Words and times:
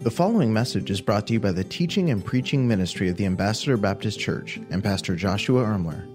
The 0.00 0.12
following 0.12 0.52
message 0.52 0.92
is 0.92 1.00
brought 1.00 1.26
to 1.26 1.32
you 1.32 1.40
by 1.40 1.50
the 1.50 1.64
teaching 1.64 2.10
and 2.10 2.24
preaching 2.24 2.68
ministry 2.68 3.08
of 3.08 3.16
the 3.16 3.26
Ambassador 3.26 3.76
Baptist 3.76 4.20
Church 4.20 4.56
and 4.70 4.82
Pastor 4.82 5.16
Joshua 5.16 5.64
Ermler. 5.64 6.06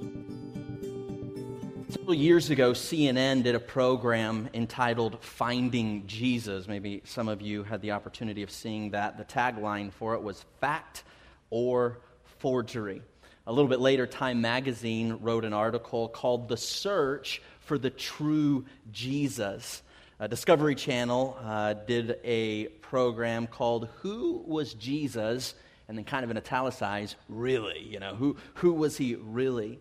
Several 1.92 2.14
years 2.14 2.50
ago, 2.50 2.72
CNN 2.72 3.44
did 3.44 3.56
a 3.56 3.60
program 3.60 4.48
entitled 4.54 5.22
Finding 5.22 6.08
Jesus. 6.08 6.66
Maybe 6.66 7.02
some 7.04 7.28
of 7.28 7.42
you 7.42 7.64
had 7.64 7.82
the 7.82 7.92
opportunity 7.92 8.42
of 8.42 8.50
seeing 8.50 8.92
that. 8.92 9.18
The 9.18 9.26
tagline 9.26 9.92
for 9.92 10.14
it 10.14 10.24
was 10.24 10.46
Fact 10.62 11.04
or 11.50 12.00
Forgery. 12.40 13.02
A 13.48 13.52
little 13.52 13.70
bit 13.70 13.82
later, 13.82 14.08
Time 14.08 14.40
Magazine 14.40 15.18
wrote 15.20 15.44
an 15.44 15.52
article 15.52 16.08
called 16.08 16.48
The 16.48 16.56
Search 16.56 17.42
for 17.60 17.78
the 17.78 17.90
True 17.90 18.64
Jesus. 18.94 19.84
Uh, 20.20 20.28
Discovery 20.28 20.76
Channel 20.76 21.38
uh, 21.42 21.74
did 21.74 22.20
a 22.24 22.66
program 22.82 23.48
called 23.48 23.90
Who 24.02 24.44
Was 24.46 24.74
Jesus? 24.74 25.56
And 25.88 25.98
then, 25.98 26.06
kind 26.06 26.24
of 26.24 26.30
in 26.30 26.38
italicized, 26.38 27.16
really, 27.28 27.80
you 27.80 28.00
know, 28.00 28.16
who, 28.16 28.38
who 28.56 28.74
was 28.74 28.96
he 28.96 29.16
really? 29.16 29.80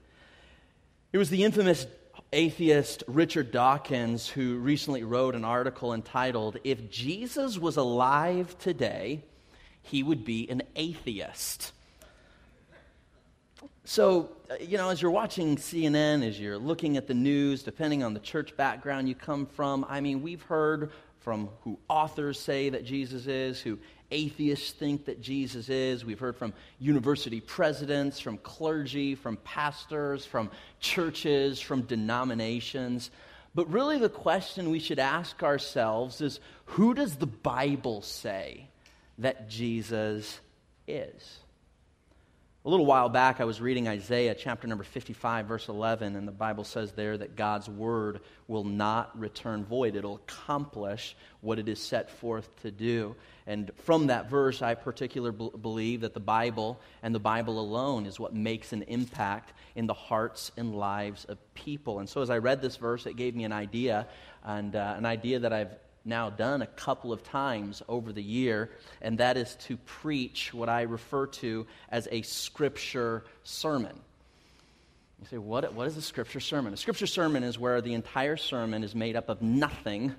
It 1.12 1.18
was 1.18 1.30
the 1.30 1.45
infamous 1.45 1.87
atheist 2.32 3.04
Richard 3.06 3.52
Dawkins 3.52 4.28
who 4.28 4.56
recently 4.56 5.04
wrote 5.04 5.34
an 5.34 5.45
article 5.45 5.92
entitled, 5.92 6.56
If 6.64 6.90
Jesus 6.90 7.59
was 7.59 7.76
alive 7.76 8.56
today, 8.59 9.23
he 9.82 10.02
would 10.02 10.24
be 10.24 10.48
an 10.48 10.62
atheist. 10.74 11.73
So, 13.84 14.30
uh, 14.51 14.55
you 14.61 14.79
know, 14.79 14.91
as 14.91 15.02
you're 15.02 15.11
watching 15.11 15.57
CNN, 15.57 16.27
as 16.27 16.39
you're 16.39 16.59
looking 16.59 16.97
at 16.97 17.07
the 17.07 17.15
news, 17.15 17.62
depending 17.62 18.02
on 18.02 18.15
the 18.15 18.21
church 18.21 18.57
background 18.57 19.09
you 19.09 19.15
come 19.15 19.47
from, 19.47 19.85
I 19.88 20.01
mean, 20.01 20.23
we've 20.23 20.43
heard 20.43 20.93
from 21.21 21.48
who 21.62 21.79
authors 21.88 22.38
say 22.38 22.69
that 22.71 22.85
Jesus 22.85 23.27
is, 23.27 23.61
who 23.61 23.79
atheists 24.11 24.71
think 24.73 25.07
that 25.07 25.21
Jesus 25.21 25.69
is. 25.69 26.05
We've 26.05 26.19
heard 26.19 26.37
from 26.37 26.52
university 26.79 27.41
presidents, 27.41 28.21
from 28.21 28.38
clergy, 28.38 29.15
from 29.15 29.37
pastors, 29.38 30.24
from 30.24 30.51
churches, 30.80 31.60
from 31.60 31.82
denominations. 31.82 33.10
But 33.54 33.71
really, 33.71 33.99
the 33.99 34.09
question 34.09 34.71
we 34.71 34.79
should 34.79 34.99
ask 34.99 35.43
ourselves 35.43 36.21
is 36.21 36.41
who 36.66 36.95
does 36.95 37.16
the 37.16 37.26
Bible 37.26 38.02
say 38.02 38.69
that 39.19 39.49
Jesus 39.49 40.41
is? 40.87 41.41
A 42.65 42.71
little 42.71 42.87
while 42.87 43.09
back, 43.09 43.41
I 43.41 43.45
was 43.45 43.60
reading 43.60 43.88
Isaiah 43.88 44.37
chapter 44.37 44.68
number 44.68 44.85
55, 44.85 45.46
verse 45.46 45.68
11, 45.68 46.15
and 46.15 46.29
the 46.29 46.32
Bible 46.32 46.63
says 46.63 46.93
there 46.93 47.19
that 47.19 47.35
God's 47.35 47.69
word 47.69 48.21
will 48.46 48.63
not 48.63 49.19
return 49.19 49.65
void. 49.65 49.96
It'll 49.96 50.15
accomplish 50.15 51.16
what 51.41 51.59
it 51.59 51.69
is 51.69 51.80
set 51.80 52.09
forth 52.09 52.49
to 52.63 52.71
do. 52.71 53.16
And 53.49 53.73
from 53.79 54.07
that 54.07 54.30
verse, 54.30 54.63
I 54.63 54.74
particularly 54.77 55.51
believe 55.60 56.02
that 56.02 56.15
the 56.15 56.21
Bible 56.21 56.79
and 57.02 57.13
the 57.13 57.19
Bible 57.19 57.59
alone 57.59 58.07
is 58.07 58.21
what 58.21 58.32
makes 58.32 58.73
an 58.73 58.82
impact 58.82 59.52
in 59.74 59.88
the 59.88 59.95
hearts 59.95 60.52
and 60.57 60.73
lives 60.73 61.24
of 61.24 61.38
people. 61.54 61.99
And 61.99 62.09
so 62.09 62.23
as 62.23 62.30
I 62.30 62.38
read 62.38 62.63
this 62.63 62.76
verse, 62.76 63.07
it 63.07 63.16
gave 63.16 63.35
me 63.35 63.43
an 63.43 63.52
idea, 63.52 64.06
and 64.44 64.76
uh, 64.76 64.94
an 64.97 65.04
idea 65.04 65.41
that 65.41 65.53
I've 65.53 65.75
now 66.04 66.31
done 66.31 66.62
a 66.62 66.66
couple 66.66 67.12
of 67.12 67.22
times 67.22 67.82
over 67.88 68.12
the 68.12 68.22
year, 68.22 68.70
and 69.00 69.19
that 69.19 69.36
is 69.36 69.54
to 69.66 69.76
preach 69.76 70.53
what 70.53 70.69
I 70.69 70.82
refer 70.82 71.26
to 71.26 71.66
as 71.88 72.08
a 72.10 72.22
scripture 72.22 73.25
sermon. 73.44 73.98
You 75.20 75.28
say, 75.28 75.38
what, 75.38 75.72
what 75.75 75.86
is 75.86 75.97
a 75.97 76.03
scripture 76.03 76.41
sermon? 76.41 76.75
A 76.75 76.76
scripture 76.76 77.06
sermon 77.06 77.44
is 77.44 77.58
where 77.58 77.80
the 77.80 77.94
entire 77.94 78.36
sermon 78.36 78.82
is 78.82 78.94
made 78.94 79.14
up 79.14 79.28
of 79.28 79.41
nothing 79.41 80.14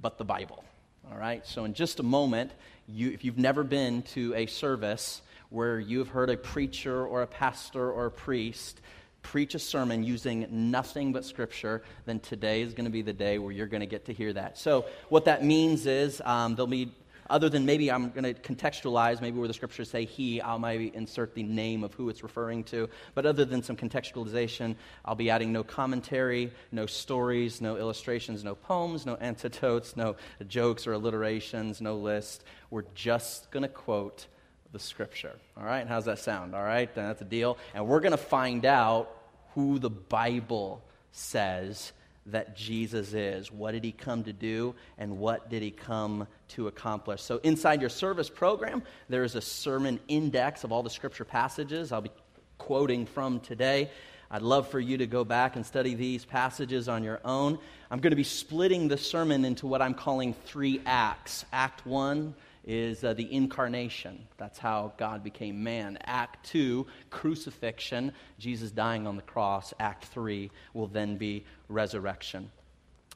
but 0.00 0.18
the 0.18 0.24
Bible. 0.24 0.64
All 1.10 1.18
right? 1.18 1.44
So, 1.44 1.64
in 1.64 1.74
just 1.74 1.98
a 1.98 2.04
moment, 2.04 2.52
you, 2.86 3.10
if 3.10 3.24
you've 3.24 3.38
never 3.38 3.64
been 3.64 4.02
to 4.14 4.34
a 4.34 4.46
service 4.46 5.22
where 5.48 5.80
you've 5.80 6.08
heard 6.08 6.30
a 6.30 6.36
preacher 6.36 7.04
or 7.04 7.22
a 7.22 7.26
pastor 7.26 7.90
or 7.90 8.06
a 8.06 8.10
priest 8.10 8.80
preach 9.22 9.54
a 9.54 9.58
sermon 9.58 10.02
using 10.02 10.46
nothing 10.50 11.12
but 11.12 11.24
Scripture, 11.24 11.82
then 12.06 12.20
today 12.20 12.62
is 12.62 12.74
going 12.74 12.84
to 12.84 12.90
be 12.90 13.02
the 13.02 13.12
day 13.12 13.38
where 13.38 13.52
you're 13.52 13.66
going 13.66 13.80
to 13.80 13.86
get 13.86 14.06
to 14.06 14.12
hear 14.12 14.32
that. 14.32 14.58
So, 14.58 14.86
what 15.08 15.26
that 15.26 15.44
means 15.44 15.86
is 15.86 16.20
um, 16.24 16.54
there'll 16.54 16.66
be, 16.66 16.92
other 17.28 17.48
than 17.48 17.64
maybe 17.64 17.90
I'm 17.90 18.10
going 18.10 18.24
to 18.24 18.34
contextualize, 18.34 19.20
maybe 19.20 19.38
where 19.38 19.48
the 19.48 19.54
Scriptures 19.54 19.90
say 19.90 20.04
he, 20.04 20.40
I'll 20.40 20.58
maybe 20.58 20.90
insert 20.94 21.34
the 21.34 21.42
name 21.42 21.84
of 21.84 21.94
who 21.94 22.08
it's 22.08 22.22
referring 22.22 22.64
to. 22.64 22.88
But 23.14 23.26
other 23.26 23.44
than 23.44 23.62
some 23.62 23.76
contextualization, 23.76 24.74
I'll 25.04 25.14
be 25.14 25.30
adding 25.30 25.52
no 25.52 25.62
commentary, 25.62 26.52
no 26.72 26.86
stories, 26.86 27.60
no 27.60 27.76
illustrations, 27.76 28.42
no 28.42 28.54
poems, 28.54 29.06
no 29.06 29.14
antidotes, 29.16 29.96
no 29.96 30.16
jokes 30.48 30.86
or 30.86 30.92
alliterations, 30.94 31.80
no 31.80 31.96
list. 31.96 32.44
We're 32.70 32.84
just 32.94 33.50
going 33.50 33.62
to 33.62 33.68
quote 33.68 34.26
the 34.72 34.78
scripture. 34.78 35.36
All 35.56 35.64
right? 35.64 35.86
How's 35.86 36.04
that 36.04 36.18
sound? 36.18 36.54
All 36.54 36.62
right? 36.62 36.92
That's 36.94 37.20
a 37.20 37.24
deal. 37.24 37.58
And 37.74 37.86
we're 37.86 38.00
going 38.00 38.12
to 38.12 38.18
find 38.18 38.64
out 38.64 39.16
who 39.54 39.78
the 39.78 39.90
Bible 39.90 40.82
says 41.12 41.92
that 42.26 42.56
Jesus 42.56 43.12
is. 43.12 43.50
What 43.50 43.72
did 43.72 43.84
he 43.84 43.92
come 43.92 44.24
to 44.24 44.32
do 44.32 44.74
and 44.98 45.18
what 45.18 45.50
did 45.50 45.62
he 45.62 45.70
come 45.70 46.26
to 46.48 46.68
accomplish? 46.68 47.22
So, 47.22 47.38
inside 47.38 47.80
your 47.80 47.90
service 47.90 48.28
program, 48.28 48.82
there 49.08 49.24
is 49.24 49.34
a 49.34 49.40
sermon 49.40 49.98
index 50.08 50.64
of 50.64 50.72
all 50.72 50.82
the 50.82 50.90
scripture 50.90 51.24
passages 51.24 51.92
I'll 51.92 52.00
be 52.00 52.10
quoting 52.58 53.06
from 53.06 53.40
today. 53.40 53.90
I'd 54.30 54.42
love 54.42 54.68
for 54.68 54.78
you 54.78 54.96
to 54.98 55.06
go 55.08 55.24
back 55.24 55.56
and 55.56 55.66
study 55.66 55.94
these 55.94 56.24
passages 56.24 56.88
on 56.88 57.02
your 57.02 57.20
own. 57.24 57.58
I'm 57.90 57.98
going 57.98 58.12
to 58.12 58.16
be 58.16 58.22
splitting 58.22 58.86
the 58.86 58.96
sermon 58.96 59.44
into 59.44 59.66
what 59.66 59.82
I'm 59.82 59.94
calling 59.94 60.34
three 60.34 60.80
acts. 60.86 61.44
Act 61.52 61.84
one, 61.84 62.34
is 62.64 63.04
uh, 63.04 63.14
the 63.14 63.32
incarnation. 63.32 64.26
That's 64.36 64.58
how 64.58 64.92
God 64.96 65.24
became 65.24 65.62
man. 65.62 65.98
Act 66.04 66.46
2, 66.50 66.86
crucifixion, 67.10 68.12
Jesus 68.38 68.70
dying 68.70 69.06
on 69.06 69.16
the 69.16 69.22
cross. 69.22 69.72
Act 69.80 70.04
3 70.06 70.50
will 70.74 70.86
then 70.86 71.16
be 71.16 71.44
resurrection. 71.68 72.50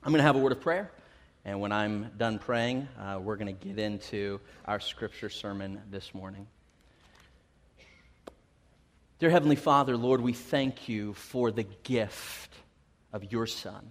I'm 0.03 0.13
going 0.13 0.19
to 0.19 0.25
have 0.25 0.37
a 0.37 0.39
word 0.39 0.53
of 0.53 0.61
prayer, 0.61 0.91
and 1.45 1.61
when 1.61 1.73
I'm 1.73 2.11
done 2.17 2.39
praying, 2.39 2.89
uh, 2.99 3.19
we're 3.21 3.37
going 3.37 3.55
to 3.55 3.67
get 3.69 3.79
into 3.79 4.41
our 4.65 4.81
scripture 4.81 5.31
sermon 5.31 5.81
this 5.91 6.15
morning. 6.15 6.47
Dear 9.19 9.31
Heavenly 9.31 9.57
Father, 9.57 9.97
Lord, 9.97 10.21
we 10.21 10.33
thank 10.33 10.89
you 10.89 11.15
for 11.15 11.51
the 11.51 11.63
gift 11.63 12.55
of 13.13 13.31
your 13.31 13.47
Son. 13.47 13.91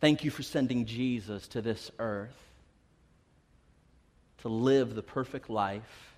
Thank 0.00 0.22
you 0.22 0.30
for 0.30 0.42
sending 0.42 0.84
Jesus 0.84 1.48
to 1.48 1.62
this 1.62 1.90
earth 1.98 2.43
to 4.44 4.50
live 4.50 4.94
the 4.94 5.02
perfect 5.02 5.48
life 5.48 6.14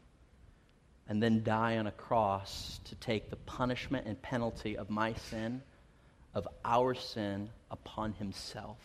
and 1.08 1.22
then 1.22 1.44
die 1.44 1.78
on 1.78 1.86
a 1.86 1.92
cross 1.92 2.80
to 2.86 2.96
take 2.96 3.30
the 3.30 3.36
punishment 3.36 4.04
and 4.04 4.20
penalty 4.20 4.76
of 4.76 4.90
my 4.90 5.14
sin, 5.30 5.62
of 6.34 6.48
our 6.64 6.92
sin, 6.92 7.48
upon 7.70 8.12
himself. 8.14 8.78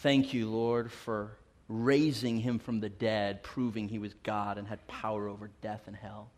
Thank 0.00 0.34
you, 0.34 0.50
Lord, 0.50 0.92
for 0.92 1.38
raising 1.70 2.38
him 2.38 2.58
from 2.58 2.80
the 2.80 2.90
dead, 2.90 3.42
proving 3.42 3.88
he 3.88 3.98
was 3.98 4.12
God 4.22 4.58
and 4.58 4.68
had 4.68 4.86
power 4.86 5.28
over 5.28 5.48
death 5.62 5.84
and 5.86 5.96
hell. 5.96 6.28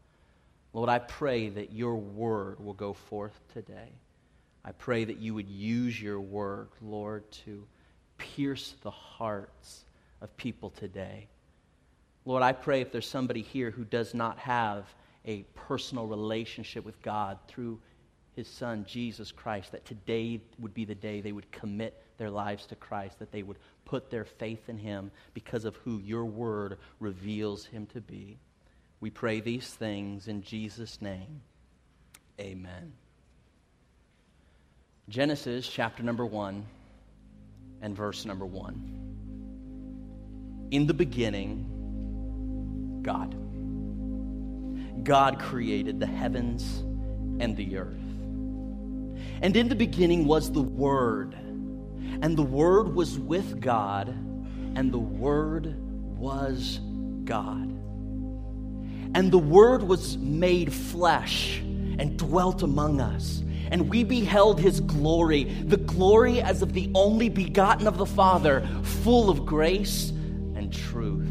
Lord, 0.72 0.88
I 0.88 1.00
pray 1.00 1.48
that 1.48 1.72
your 1.72 1.96
word 1.96 2.60
will 2.60 2.74
go 2.74 2.92
forth 2.92 3.36
today. 3.52 3.90
I 4.64 4.70
pray 4.70 5.04
that 5.04 5.18
you 5.18 5.34
would 5.34 5.48
use 5.48 6.00
your 6.00 6.20
word, 6.20 6.68
Lord, 6.80 7.28
to 7.44 7.66
pierce 8.18 8.76
the 8.82 8.92
hearts 8.92 9.84
of 10.20 10.36
people 10.36 10.70
today. 10.70 11.26
Lord, 12.28 12.42
I 12.42 12.52
pray 12.52 12.80
if 12.82 12.92
there's 12.92 13.08
somebody 13.08 13.40
here 13.40 13.70
who 13.70 13.86
does 13.86 14.12
not 14.12 14.38
have 14.40 14.84
a 15.24 15.44
personal 15.54 16.06
relationship 16.06 16.84
with 16.84 17.00
God 17.00 17.38
through 17.48 17.80
his 18.36 18.46
son, 18.46 18.84
Jesus 18.86 19.32
Christ, 19.32 19.72
that 19.72 19.86
today 19.86 20.42
would 20.58 20.74
be 20.74 20.84
the 20.84 20.94
day 20.94 21.22
they 21.22 21.32
would 21.32 21.50
commit 21.50 21.98
their 22.18 22.28
lives 22.28 22.66
to 22.66 22.76
Christ, 22.76 23.18
that 23.20 23.32
they 23.32 23.42
would 23.42 23.56
put 23.86 24.10
their 24.10 24.26
faith 24.26 24.68
in 24.68 24.76
him 24.76 25.10
because 25.32 25.64
of 25.64 25.76
who 25.76 26.00
your 26.00 26.26
word 26.26 26.76
reveals 27.00 27.64
him 27.64 27.86
to 27.94 28.02
be. 28.02 28.36
We 29.00 29.08
pray 29.08 29.40
these 29.40 29.70
things 29.70 30.28
in 30.28 30.42
Jesus' 30.42 31.00
name. 31.00 31.40
Amen. 32.38 32.92
Genesis 35.08 35.66
chapter 35.66 36.02
number 36.02 36.26
1 36.26 36.62
and 37.80 37.96
verse 37.96 38.26
number 38.26 38.44
1. 38.44 40.68
In 40.72 40.86
the 40.86 40.92
beginning, 40.92 41.77
God. 43.02 43.34
God 45.04 45.38
created 45.38 46.00
the 46.00 46.06
heavens 46.06 46.80
and 47.40 47.56
the 47.56 47.78
earth. 47.78 47.96
And 49.40 49.56
in 49.56 49.68
the 49.68 49.74
beginning 49.74 50.26
was 50.26 50.50
the 50.52 50.62
Word, 50.62 51.34
and 51.34 52.36
the 52.36 52.42
Word 52.42 52.94
was 52.94 53.18
with 53.18 53.60
God, 53.60 54.08
and 54.08 54.92
the 54.92 54.98
Word 54.98 55.76
was 56.18 56.80
God. 57.24 57.68
And 59.14 59.30
the 59.30 59.38
Word 59.38 59.82
was 59.82 60.18
made 60.18 60.72
flesh 60.72 61.58
and 61.58 62.18
dwelt 62.18 62.62
among 62.62 63.00
us. 63.00 63.42
And 63.70 63.88
we 63.90 64.02
beheld 64.02 64.60
his 64.60 64.80
glory, 64.80 65.44
the 65.44 65.76
glory 65.76 66.40
as 66.40 66.62
of 66.62 66.72
the 66.72 66.90
only 66.94 67.28
begotten 67.28 67.86
of 67.86 67.98
the 67.98 68.06
Father, 68.06 68.66
full 68.82 69.30
of 69.30 69.44
grace 69.44 70.10
and 70.10 70.72
truth. 70.72 71.27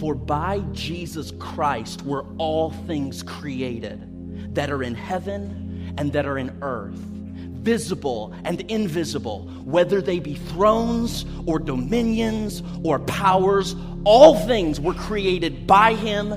For 0.00 0.14
by 0.14 0.60
Jesus 0.72 1.30
Christ 1.38 2.02
were 2.06 2.24
all 2.38 2.70
things 2.70 3.22
created 3.22 4.54
that 4.54 4.70
are 4.70 4.82
in 4.82 4.94
heaven 4.94 5.94
and 5.98 6.10
that 6.14 6.24
are 6.24 6.38
in 6.38 6.56
earth, 6.62 6.94
visible 6.94 8.34
and 8.44 8.62
invisible, 8.62 9.42
whether 9.62 10.00
they 10.00 10.18
be 10.18 10.36
thrones 10.36 11.26
or 11.44 11.58
dominions 11.58 12.62
or 12.82 12.98
powers, 13.00 13.76
all 14.04 14.36
things 14.46 14.80
were 14.80 14.94
created 14.94 15.66
by 15.66 15.92
him 15.92 16.32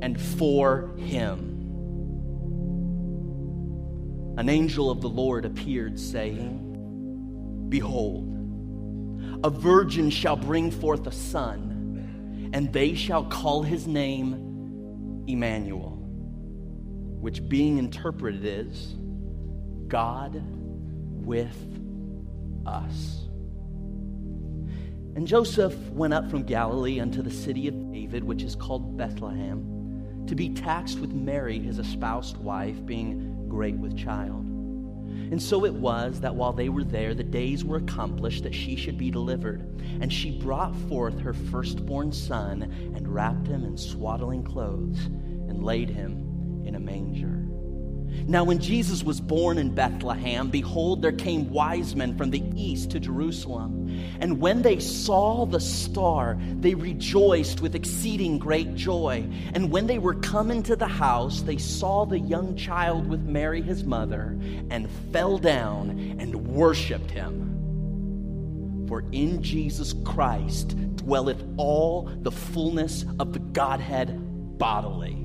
and 0.00 0.18
for 0.18 0.88
him. 0.96 1.50
An 4.38 4.48
angel 4.48 4.90
of 4.90 5.02
the 5.02 5.10
Lord 5.10 5.44
appeared, 5.44 6.00
saying, 6.00 7.66
Behold, 7.68 8.30
a 9.44 9.50
virgin 9.50 10.08
shall 10.08 10.36
bring 10.36 10.70
forth 10.70 11.06
a 11.06 11.12
son, 11.12 11.73
and 12.54 12.72
they 12.72 12.94
shall 12.94 13.24
call 13.24 13.64
his 13.64 13.88
name 13.88 15.24
Emmanuel, 15.26 15.98
which 17.20 17.46
being 17.48 17.78
interpreted 17.78 18.44
is 18.44 18.94
God 19.88 20.40
with 21.26 21.56
us. 22.64 23.22
And 25.16 25.26
Joseph 25.26 25.74
went 25.90 26.14
up 26.14 26.30
from 26.30 26.44
Galilee 26.44 27.00
unto 27.00 27.22
the 27.22 27.30
city 27.30 27.66
of 27.66 27.92
David, 27.92 28.22
which 28.22 28.44
is 28.44 28.54
called 28.54 28.96
Bethlehem, 28.96 30.24
to 30.28 30.36
be 30.36 30.50
taxed 30.50 31.00
with 31.00 31.12
Mary, 31.12 31.58
his 31.58 31.80
espoused 31.80 32.36
wife, 32.36 32.86
being 32.86 33.48
great 33.48 33.76
with 33.76 33.98
child. 33.98 34.43
And 35.30 35.42
so 35.42 35.64
it 35.64 35.74
was 35.74 36.20
that 36.20 36.34
while 36.34 36.52
they 36.52 36.68
were 36.68 36.84
there, 36.84 37.14
the 37.14 37.24
days 37.24 37.64
were 37.64 37.78
accomplished 37.78 38.42
that 38.44 38.54
she 38.54 38.76
should 38.76 38.98
be 38.98 39.10
delivered. 39.10 39.60
And 40.00 40.12
she 40.12 40.38
brought 40.38 40.76
forth 40.88 41.18
her 41.20 41.32
firstborn 41.32 42.12
son, 42.12 42.62
and 42.94 43.08
wrapped 43.08 43.46
him 43.46 43.64
in 43.64 43.76
swaddling 43.76 44.44
clothes, 44.44 45.06
and 45.06 45.64
laid 45.64 45.88
him 45.88 46.62
in 46.64 46.74
a 46.74 46.80
manger. 46.80 47.33
Now, 48.26 48.42
when 48.44 48.58
Jesus 48.58 49.02
was 49.04 49.20
born 49.20 49.58
in 49.58 49.74
Bethlehem, 49.74 50.48
behold, 50.48 51.02
there 51.02 51.12
came 51.12 51.50
wise 51.50 51.94
men 51.94 52.16
from 52.16 52.30
the 52.30 52.42
east 52.56 52.90
to 52.92 53.00
Jerusalem. 53.00 53.90
And 54.18 54.40
when 54.40 54.62
they 54.62 54.80
saw 54.80 55.44
the 55.44 55.60
star, 55.60 56.38
they 56.60 56.74
rejoiced 56.74 57.60
with 57.60 57.74
exceeding 57.74 58.38
great 58.38 58.74
joy. 58.74 59.28
And 59.52 59.70
when 59.70 59.86
they 59.86 59.98
were 59.98 60.14
come 60.14 60.50
into 60.50 60.74
the 60.74 60.86
house, 60.86 61.42
they 61.42 61.58
saw 61.58 62.06
the 62.06 62.18
young 62.18 62.56
child 62.56 63.08
with 63.08 63.20
Mary 63.20 63.60
his 63.60 63.84
mother, 63.84 64.38
and 64.70 64.88
fell 65.12 65.36
down 65.36 66.16
and 66.18 66.34
worshiped 66.46 67.10
him. 67.10 68.86
For 68.88 69.04
in 69.12 69.42
Jesus 69.42 69.94
Christ 70.04 70.76
dwelleth 70.96 71.44
all 71.58 72.10
the 72.22 72.32
fullness 72.32 73.04
of 73.18 73.34
the 73.34 73.38
Godhead 73.38 74.18
bodily. 74.58 75.23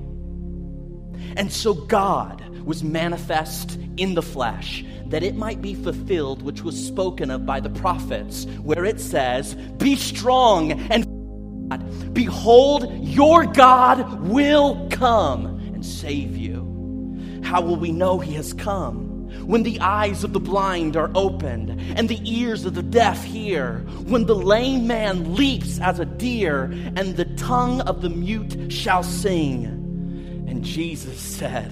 And 1.36 1.52
so 1.52 1.74
God 1.74 2.48
was 2.66 2.84
manifest 2.84 3.80
in 3.98 4.14
the 4.14 4.22
flesh, 4.22 4.84
that 5.08 5.24
it 5.24 5.36
might 5.36 5.62
be 5.62 5.74
fulfilled 5.74 6.42
which 6.42 6.64
was 6.64 6.88
spoken 6.88 7.32
of 7.32 7.46
by 7.46 7.60
the 7.60 7.70
prophets, 7.70 8.46
where 8.62 8.86
it 8.86 9.00
says, 9.00 9.56
Be 9.78 9.96
strong 9.96 10.72
and 10.92 11.06
behold, 12.14 12.92
your 13.00 13.46
God 13.46 14.22
will 14.22 14.88
come 14.90 15.46
and 15.74 15.86
save 15.86 16.38
you. 16.38 16.70
How 17.44 17.62
will 17.62 17.78
we 17.78 17.92
know 17.92 18.20
he 18.20 18.34
has 18.36 18.54
come? 18.54 19.08
When 19.48 19.64
the 19.64 19.80
eyes 19.80 20.24
of 20.24 20.34
the 20.34 20.40
blind 20.40 20.96
are 20.96 21.12
opened 21.16 21.70
and 21.98 22.08
the 22.08 22.20
ears 22.24 22.66
of 22.66 22.76
the 22.76 22.84
deaf 22.84 23.24
hear, 23.24 23.80
when 24.06 24.26
the 24.26 24.36
lame 24.36 24.86
man 24.86 25.36
leaps 25.36 25.80
as 25.80 26.00
a 26.00 26.06
deer 26.06 26.66
and 26.96 27.16
the 27.16 27.26
tongue 27.26 27.82
of 27.82 28.02
the 28.02 28.10
mute 28.10 28.72
shall 28.72 29.02
sing. 29.02 29.79
And 30.50 30.64
Jesus 30.64 31.20
said, 31.20 31.72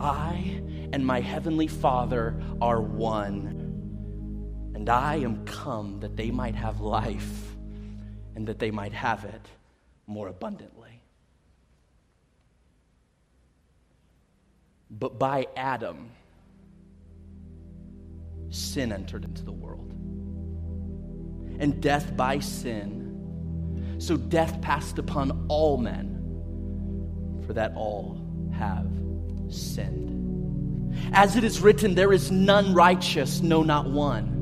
I 0.00 0.62
and 0.90 1.04
my 1.04 1.20
heavenly 1.20 1.66
Father 1.66 2.40
are 2.62 2.80
one, 2.80 4.72
and 4.74 4.88
I 4.88 5.16
am 5.16 5.44
come 5.44 6.00
that 6.00 6.16
they 6.16 6.30
might 6.30 6.54
have 6.54 6.80
life 6.80 7.54
and 8.34 8.46
that 8.46 8.58
they 8.58 8.70
might 8.70 8.94
have 8.94 9.26
it 9.26 9.46
more 10.06 10.28
abundantly. 10.28 11.02
But 14.90 15.18
by 15.18 15.48
Adam, 15.54 16.08
sin 18.48 18.92
entered 18.92 19.26
into 19.26 19.44
the 19.44 19.52
world, 19.52 19.92
and 21.60 21.82
death 21.82 22.16
by 22.16 22.38
sin. 22.38 23.96
So 23.98 24.16
death 24.16 24.58
passed 24.62 24.98
upon 24.98 25.44
all 25.48 25.76
men, 25.76 26.15
for 27.46 27.52
that 27.54 27.72
all 27.74 28.18
have 28.52 28.86
sinned. 29.48 30.94
As 31.12 31.36
it 31.36 31.44
is 31.44 31.60
written, 31.60 31.94
there 31.94 32.12
is 32.12 32.30
none 32.30 32.74
righteous, 32.74 33.40
no, 33.40 33.62
not 33.62 33.90
one. 33.90 34.34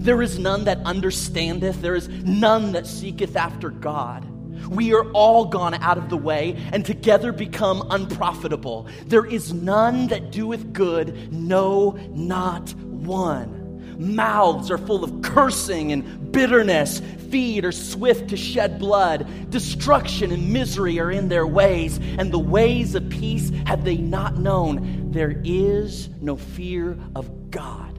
There 0.00 0.22
is 0.22 0.38
none 0.38 0.64
that 0.64 0.78
understandeth, 0.84 1.80
there 1.80 1.94
is 1.94 2.08
none 2.08 2.72
that 2.72 2.86
seeketh 2.86 3.36
after 3.36 3.70
God. 3.70 4.26
We 4.68 4.92
are 4.94 5.10
all 5.12 5.46
gone 5.46 5.74
out 5.74 5.98
of 5.98 6.10
the 6.10 6.16
way 6.16 6.56
and 6.72 6.84
together 6.84 7.32
become 7.32 7.86
unprofitable. 7.90 8.88
There 9.06 9.24
is 9.24 9.52
none 9.52 10.08
that 10.08 10.30
doeth 10.30 10.72
good, 10.72 11.32
no, 11.32 11.98
not 12.10 12.74
one. 12.74 13.59
Mouths 14.00 14.70
are 14.70 14.78
full 14.78 15.04
of 15.04 15.20
cursing 15.20 15.92
and 15.92 16.32
bitterness. 16.32 17.00
Feet 17.28 17.66
are 17.66 17.72
swift 17.72 18.30
to 18.30 18.36
shed 18.36 18.78
blood. 18.78 19.50
Destruction 19.50 20.32
and 20.32 20.52
misery 20.52 20.98
are 20.98 21.10
in 21.10 21.28
their 21.28 21.46
ways, 21.46 21.98
and 22.18 22.32
the 22.32 22.38
ways 22.38 22.94
of 22.94 23.08
peace 23.10 23.50
have 23.66 23.84
they 23.84 23.98
not 23.98 24.38
known. 24.38 25.10
There 25.10 25.40
is 25.44 26.08
no 26.20 26.36
fear 26.36 26.98
of 27.14 27.50
God 27.50 27.98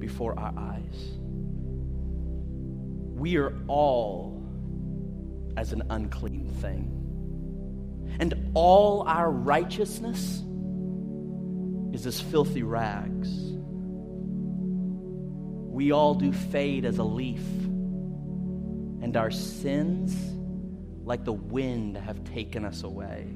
before 0.00 0.36
our 0.36 0.52
eyes. 0.56 1.18
We 3.14 3.36
are 3.36 3.54
all 3.68 4.42
as 5.56 5.72
an 5.72 5.84
unclean 5.88 6.48
thing. 6.60 6.98
And 8.18 8.50
all 8.54 9.02
our 9.06 9.30
righteousness 9.30 10.42
is 11.92 12.06
as 12.06 12.20
filthy 12.20 12.64
rags. 12.64 13.51
We 15.82 15.90
all 15.90 16.14
do 16.14 16.32
fade 16.32 16.84
as 16.84 16.98
a 16.98 17.02
leaf, 17.02 17.44
and 19.02 19.16
our 19.16 19.32
sins, 19.32 20.14
like 21.04 21.24
the 21.24 21.32
wind, 21.32 21.96
have 21.96 22.22
taken 22.22 22.64
us 22.64 22.84
away. 22.84 23.26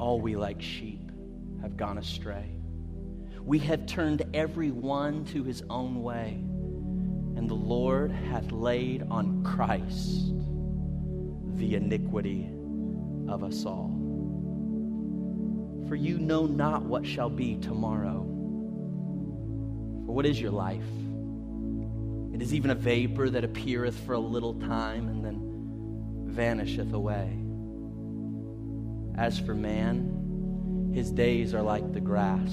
All 0.00 0.20
we 0.20 0.34
like 0.34 0.60
sheep 0.60 1.12
have 1.60 1.76
gone 1.76 1.96
astray. 1.96 2.56
We 3.40 3.60
have 3.60 3.86
turned 3.86 4.22
every 4.34 4.72
one 4.72 5.26
to 5.26 5.44
his 5.44 5.62
own 5.70 6.02
way, 6.02 6.30
and 7.36 7.48
the 7.48 7.54
Lord 7.54 8.10
hath 8.10 8.50
laid 8.50 9.04
on 9.08 9.44
Christ 9.44 10.32
the 11.54 11.76
iniquity 11.76 12.50
of 13.28 13.44
us 13.44 13.64
all. 13.64 13.92
For 15.86 15.94
you 15.94 16.18
know 16.18 16.46
not 16.46 16.82
what 16.82 17.06
shall 17.06 17.30
be 17.30 17.54
tomorrow. 17.58 18.31
For 20.12 20.16
what 20.16 20.26
is 20.26 20.38
your 20.38 20.50
life? 20.50 20.84
It 22.34 22.42
is 22.42 22.52
even 22.52 22.68
a 22.68 22.74
vapor 22.74 23.30
that 23.30 23.44
appeareth 23.44 23.98
for 24.00 24.12
a 24.12 24.18
little 24.18 24.52
time 24.52 25.08
and 25.08 25.24
then 25.24 26.26
vanisheth 26.26 26.92
away. 26.92 27.38
As 29.16 29.38
for 29.38 29.54
man, 29.54 30.90
his 30.92 31.10
days 31.10 31.54
are 31.54 31.62
like 31.62 31.94
the 31.94 32.00
grass. 32.02 32.52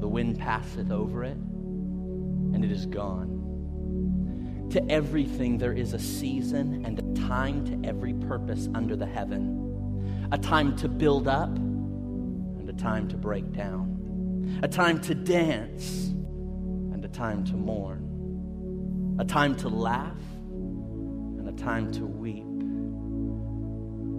The 0.00 0.06
wind 0.06 0.38
passeth 0.38 0.90
over 0.90 1.24
it, 1.24 1.38
and 1.38 2.62
it 2.62 2.70
is 2.70 2.84
gone. 2.84 4.68
To 4.72 4.86
everything 4.90 5.56
there 5.56 5.72
is 5.72 5.94
a 5.94 5.98
season 5.98 6.84
and 6.84 6.98
a 6.98 7.26
time 7.26 7.64
to 7.68 7.88
every 7.88 8.12
purpose 8.12 8.68
under 8.74 8.96
the 8.96 9.06
heaven, 9.06 10.28
a 10.30 10.36
time 10.36 10.76
to 10.76 10.90
build 10.90 11.26
up 11.26 11.56
and 11.56 12.68
a 12.68 12.74
time 12.74 13.08
to 13.08 13.16
break 13.16 13.50
down, 13.50 14.60
a 14.62 14.68
time 14.68 15.00
to 15.00 15.14
dance 15.14 16.10
time 17.10 17.44
to 17.44 17.54
mourn, 17.54 19.16
a 19.18 19.24
time 19.24 19.54
to 19.56 19.68
laugh, 19.68 20.16
and 20.42 21.48
a 21.48 21.52
time 21.52 21.90
to 21.92 22.06
weep, 22.06 22.46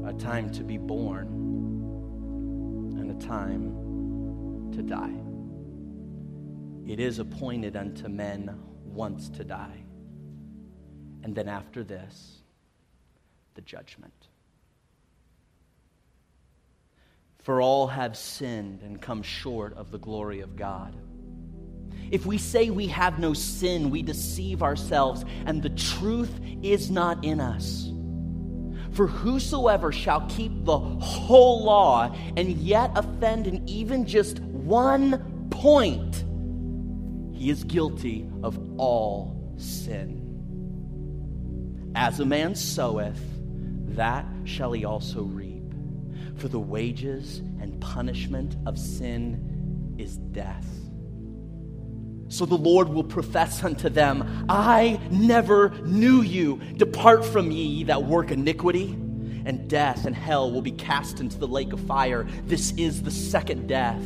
a 0.08 0.14
time 0.14 0.52
to 0.52 0.64
be 0.64 0.78
born, 0.78 1.28
and 3.00 3.12
a 3.12 3.26
time 3.26 4.72
to 4.74 4.82
die. 4.82 5.16
It 6.92 7.00
is 7.00 7.20
appointed 7.20 7.76
unto 7.76 8.08
men 8.10 8.58
once 8.84 9.30
to 9.30 9.44
die, 9.44 9.84
and 11.24 11.34
then 11.36 11.48
after 11.48 11.84
this, 11.84 12.42
the 13.56 13.62
judgment. 13.62 14.28
For 17.40 17.62
all 17.62 17.88
have 17.88 18.16
sinned 18.18 18.84
and 18.84 19.02
come 19.02 19.24
short 19.24 19.74
of 19.74 19.90
the 19.90 19.98
glory 19.98 20.42
of 20.42 20.56
God. 20.56 20.96
If 22.12 22.26
we 22.26 22.38
say 22.38 22.70
we 22.70 22.88
have 22.88 23.20
no 23.20 23.34
sin, 23.34 23.90
we 23.90 24.02
deceive 24.02 24.62
ourselves, 24.62 25.24
and 25.46 25.64
the 25.64 25.70
truth 25.70 26.32
is 26.62 26.92
not 26.92 27.24
in 27.24 27.40
us. 27.40 27.92
For 28.92 29.08
whosoever 29.08 29.92
shall 29.94 30.28
keep 30.28 30.66
the 30.66 30.78
whole 30.78 31.64
law 31.64 32.14
and 32.36 32.50
yet 32.58 32.92
offend 32.96 33.48
in 33.48 33.68
even 33.68 34.06
just 34.06 34.40
one 34.42 35.48
point, 35.50 36.26
he 37.34 37.50
is 37.50 37.64
guilty 37.64 38.28
of 38.44 38.60
all 38.78 39.56
sin. 39.58 40.18
As 41.96 42.20
a 42.20 42.26
man 42.26 42.56
soweth, 42.56 43.22
that 43.96 44.26
shall 44.44 44.74
he 44.74 44.84
also 44.84 45.24
reap. 45.24 45.64
For 46.36 46.50
the 46.50 46.60
wages 46.60 47.40
and 47.60 47.80
punishment 47.80 48.58
of 48.66 48.78
sin 48.78 49.96
is 49.98 50.18
death. 50.18 50.81
So 52.32 52.46
the 52.46 52.56
Lord 52.56 52.88
will 52.88 53.04
profess 53.04 53.62
unto 53.62 53.90
them, 53.90 54.46
I 54.48 55.02
never 55.12 55.72
knew 55.84 56.22
you. 56.22 56.62
Depart 56.78 57.26
from 57.26 57.52
ye, 57.52 57.84
that 57.84 58.06
work 58.06 58.32
iniquity. 58.32 58.94
And 59.44 59.70
death 59.70 60.06
and 60.06 60.16
hell 60.16 60.50
will 60.50 60.62
be 60.62 60.72
cast 60.72 61.20
into 61.20 61.38
the 61.38 61.48
lake 61.48 61.74
of 61.74 61.82
fire. 61.82 62.26
This 62.46 62.72
is 62.78 63.04
the 63.04 63.12
second 63.12 63.68
death. 63.68 64.02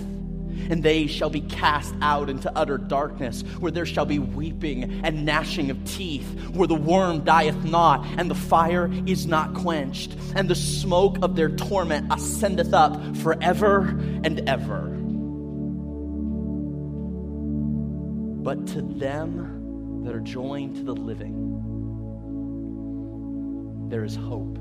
And 0.72 0.82
they 0.82 1.06
shall 1.06 1.30
be 1.30 1.42
cast 1.42 1.94
out 2.02 2.28
into 2.32 2.52
utter 2.58 2.80
darkness, 2.80 3.44
where 3.60 3.72
there 3.72 3.86
shall 3.86 4.06
be 4.06 4.18
weeping 4.18 5.06
and 5.06 5.24
gnashing 5.24 5.70
of 5.70 5.86
teeth, 5.86 6.26
where 6.50 6.68
the 6.68 6.74
worm 6.74 7.24
dieth 7.26 7.64
not, 7.64 8.04
and 8.18 8.32
the 8.32 8.34
fire 8.34 8.90
is 9.06 9.28
not 9.28 9.54
quenched, 9.54 10.16
and 10.36 10.50
the 10.50 10.56
smoke 10.56 11.20
of 11.22 11.36
their 11.36 11.50
torment 11.50 12.12
ascendeth 12.12 12.74
up 12.74 13.18
forever 13.18 13.90
and 14.24 14.50
ever. 14.50 14.95
But 18.46 18.68
to 18.68 18.84
them 18.84 20.04
that 20.04 20.14
are 20.14 20.20
joined 20.20 20.76
to 20.76 20.84
the 20.84 20.94
living, 20.94 21.34
there 23.90 24.04
is 24.04 24.16
hope. 24.16 24.60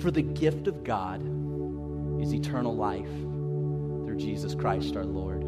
For 0.00 0.12
the 0.12 0.22
gift 0.22 0.68
of 0.68 0.84
God 0.84 1.20
is 2.22 2.32
eternal 2.32 2.76
life 2.76 3.10
through 4.06 4.18
Jesus 4.18 4.54
Christ 4.54 4.94
our 4.94 5.04
Lord. 5.04 5.42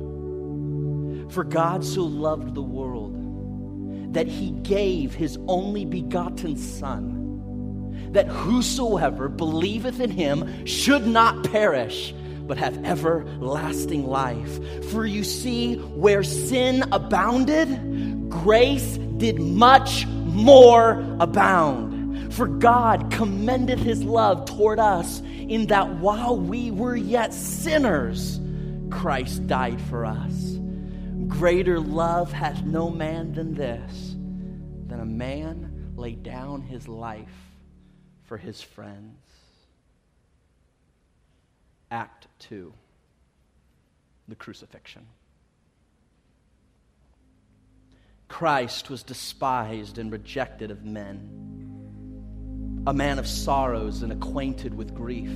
For 1.32 1.44
God 1.44 1.84
so 1.84 2.02
loved 2.02 2.56
the 2.56 2.62
world 2.62 3.14
that 4.14 4.26
he 4.26 4.50
gave 4.50 5.14
his 5.14 5.38
only 5.46 5.84
begotten 5.84 6.56
Son, 6.56 8.10
that 8.10 8.26
whosoever 8.26 9.28
believeth 9.28 10.00
in 10.00 10.10
him 10.10 10.66
should 10.66 11.06
not 11.06 11.44
perish 11.44 12.12
but 12.48 12.56
have 12.58 12.84
everlasting 12.84 14.06
life. 14.06 14.84
For 14.90 15.06
you 15.06 15.22
see, 15.22 15.76
where 15.76 16.22
sin 16.24 16.84
abounded, 16.90 18.30
grace 18.30 18.96
did 19.18 19.38
much 19.38 20.06
more 20.06 21.04
abound. 21.20 22.34
For 22.34 22.46
God 22.46 23.10
commendeth 23.10 23.80
his 23.80 24.02
love 24.02 24.46
toward 24.46 24.80
us 24.80 25.20
in 25.20 25.66
that 25.66 25.96
while 25.96 26.36
we 26.36 26.70
were 26.70 26.96
yet 26.96 27.32
sinners, 27.32 28.40
Christ 28.90 29.46
died 29.46 29.80
for 29.82 30.04
us. 30.04 30.58
Greater 31.26 31.78
love 31.78 32.32
hath 32.32 32.62
no 32.64 32.90
man 32.90 33.32
than 33.34 33.54
this, 33.54 34.16
than 34.86 35.00
a 35.00 35.04
man 35.04 35.92
lay 35.96 36.12
down 36.12 36.62
his 36.62 36.88
life 36.88 37.28
for 38.24 38.36
his 38.36 38.62
friends. 38.62 39.27
Act 41.90 42.26
2 42.40 42.72
The 44.28 44.34
Crucifixion. 44.34 45.06
Christ 48.28 48.90
was 48.90 49.02
despised 49.02 49.96
and 49.96 50.12
rejected 50.12 50.70
of 50.70 50.84
men, 50.84 52.82
a 52.86 52.92
man 52.92 53.18
of 53.18 53.26
sorrows 53.26 54.02
and 54.02 54.12
acquainted 54.12 54.74
with 54.74 54.94
grief. 54.94 55.30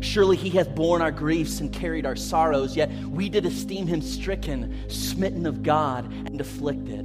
Surely 0.00 0.36
he 0.36 0.50
hath 0.50 0.76
borne 0.76 1.02
our 1.02 1.10
griefs 1.10 1.60
and 1.60 1.72
carried 1.72 2.06
our 2.06 2.14
sorrows, 2.14 2.76
yet 2.76 2.88
we 2.90 3.28
did 3.28 3.46
esteem 3.46 3.88
him 3.88 4.00
stricken, 4.00 4.88
smitten 4.88 5.46
of 5.46 5.64
God, 5.64 6.04
and 6.12 6.40
afflicted. 6.40 7.04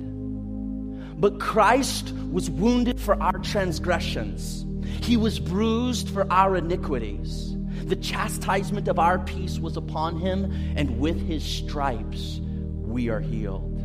But 1.20 1.40
Christ 1.40 2.14
was 2.32 2.50
wounded 2.50 3.00
for 3.00 3.22
our 3.22 3.38
transgressions, 3.40 4.66
he 5.04 5.18
was 5.18 5.40
bruised 5.40 6.10
for 6.10 6.32
our 6.32 6.56
iniquities. 6.56 7.56
The 7.92 7.98
chastisement 7.98 8.88
of 8.88 9.00
our 9.00 9.20
peace 9.20 9.60
was 9.60 9.76
upon 9.76 10.18
him, 10.18 10.50
and 10.78 10.98
with 10.98 11.20
his 11.28 11.44
stripes 11.44 12.40
we 12.40 13.10
are 13.10 13.20
healed. 13.20 13.80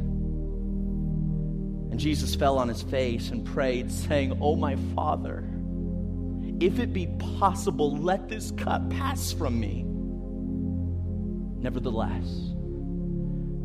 And 1.90 1.98
Jesus 1.98 2.36
fell 2.36 2.56
on 2.56 2.68
his 2.68 2.82
face 2.82 3.30
and 3.30 3.44
prayed, 3.44 3.90
saying, 3.90 4.38
Oh, 4.40 4.54
my 4.54 4.76
Father, 4.94 5.50
if 6.60 6.78
it 6.78 6.92
be 6.92 7.08
possible, 7.18 7.96
let 7.96 8.28
this 8.28 8.52
cup 8.52 8.88
pass 8.90 9.32
from 9.32 9.58
me. 9.58 9.82
Nevertheless, 11.60 12.28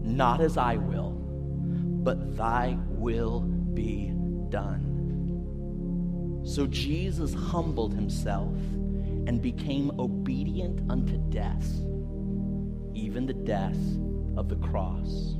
not 0.03 0.41
as 0.41 0.57
I 0.57 0.77
will, 0.77 1.11
but 2.01 2.35
thy 2.35 2.79
will 2.87 3.41
be 3.41 4.11
done. 4.49 4.87
So 6.43 6.65
Jesus 6.65 7.31
humbled 7.31 7.93
himself 7.93 8.57
and 9.27 9.41
became 9.41 9.91
obedient 9.99 10.89
unto 10.89 11.17
death, 11.29 11.67
even 12.93 13.25
the 13.25 13.33
death 13.33 13.77
of 14.37 14.49
the 14.49 14.55
cross. 14.55 15.35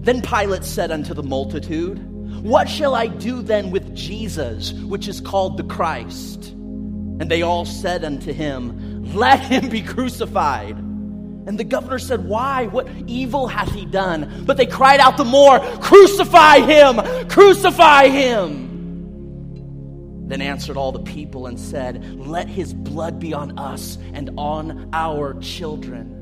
Then 0.00 0.22
Pilate 0.22 0.64
said 0.64 0.90
unto 0.90 1.14
the 1.14 1.22
multitude, 1.22 1.98
What 2.42 2.68
shall 2.68 2.94
I 2.94 3.06
do 3.06 3.42
then 3.42 3.70
with 3.70 3.94
Jesus, 3.94 4.72
which 4.72 5.08
is 5.08 5.20
called 5.20 5.56
the 5.56 5.64
Christ? 5.64 6.50
And 7.20 7.30
they 7.30 7.42
all 7.42 7.64
said 7.64 8.04
unto 8.04 8.32
him, 8.32 9.12
Let 9.14 9.40
him 9.40 9.68
be 9.68 9.82
crucified. 9.82 10.76
And 10.76 11.58
the 11.58 11.64
governor 11.64 11.98
said, 11.98 12.28
Why? 12.28 12.66
What 12.66 12.86
evil 13.06 13.48
hath 13.48 13.72
he 13.72 13.86
done? 13.86 14.44
But 14.46 14.56
they 14.56 14.66
cried 14.66 15.00
out 15.00 15.16
the 15.16 15.24
more, 15.24 15.58
Crucify 15.80 16.60
him! 16.60 17.28
Crucify 17.28 18.08
him! 18.08 18.67
Then 20.28 20.42
answered 20.42 20.76
all 20.76 20.92
the 20.92 21.00
people 21.00 21.46
and 21.46 21.58
said, 21.58 22.18
Let 22.18 22.48
his 22.48 22.74
blood 22.74 23.18
be 23.18 23.32
on 23.32 23.58
us 23.58 23.96
and 24.12 24.30
on 24.36 24.90
our 24.92 25.32
children. 25.40 26.12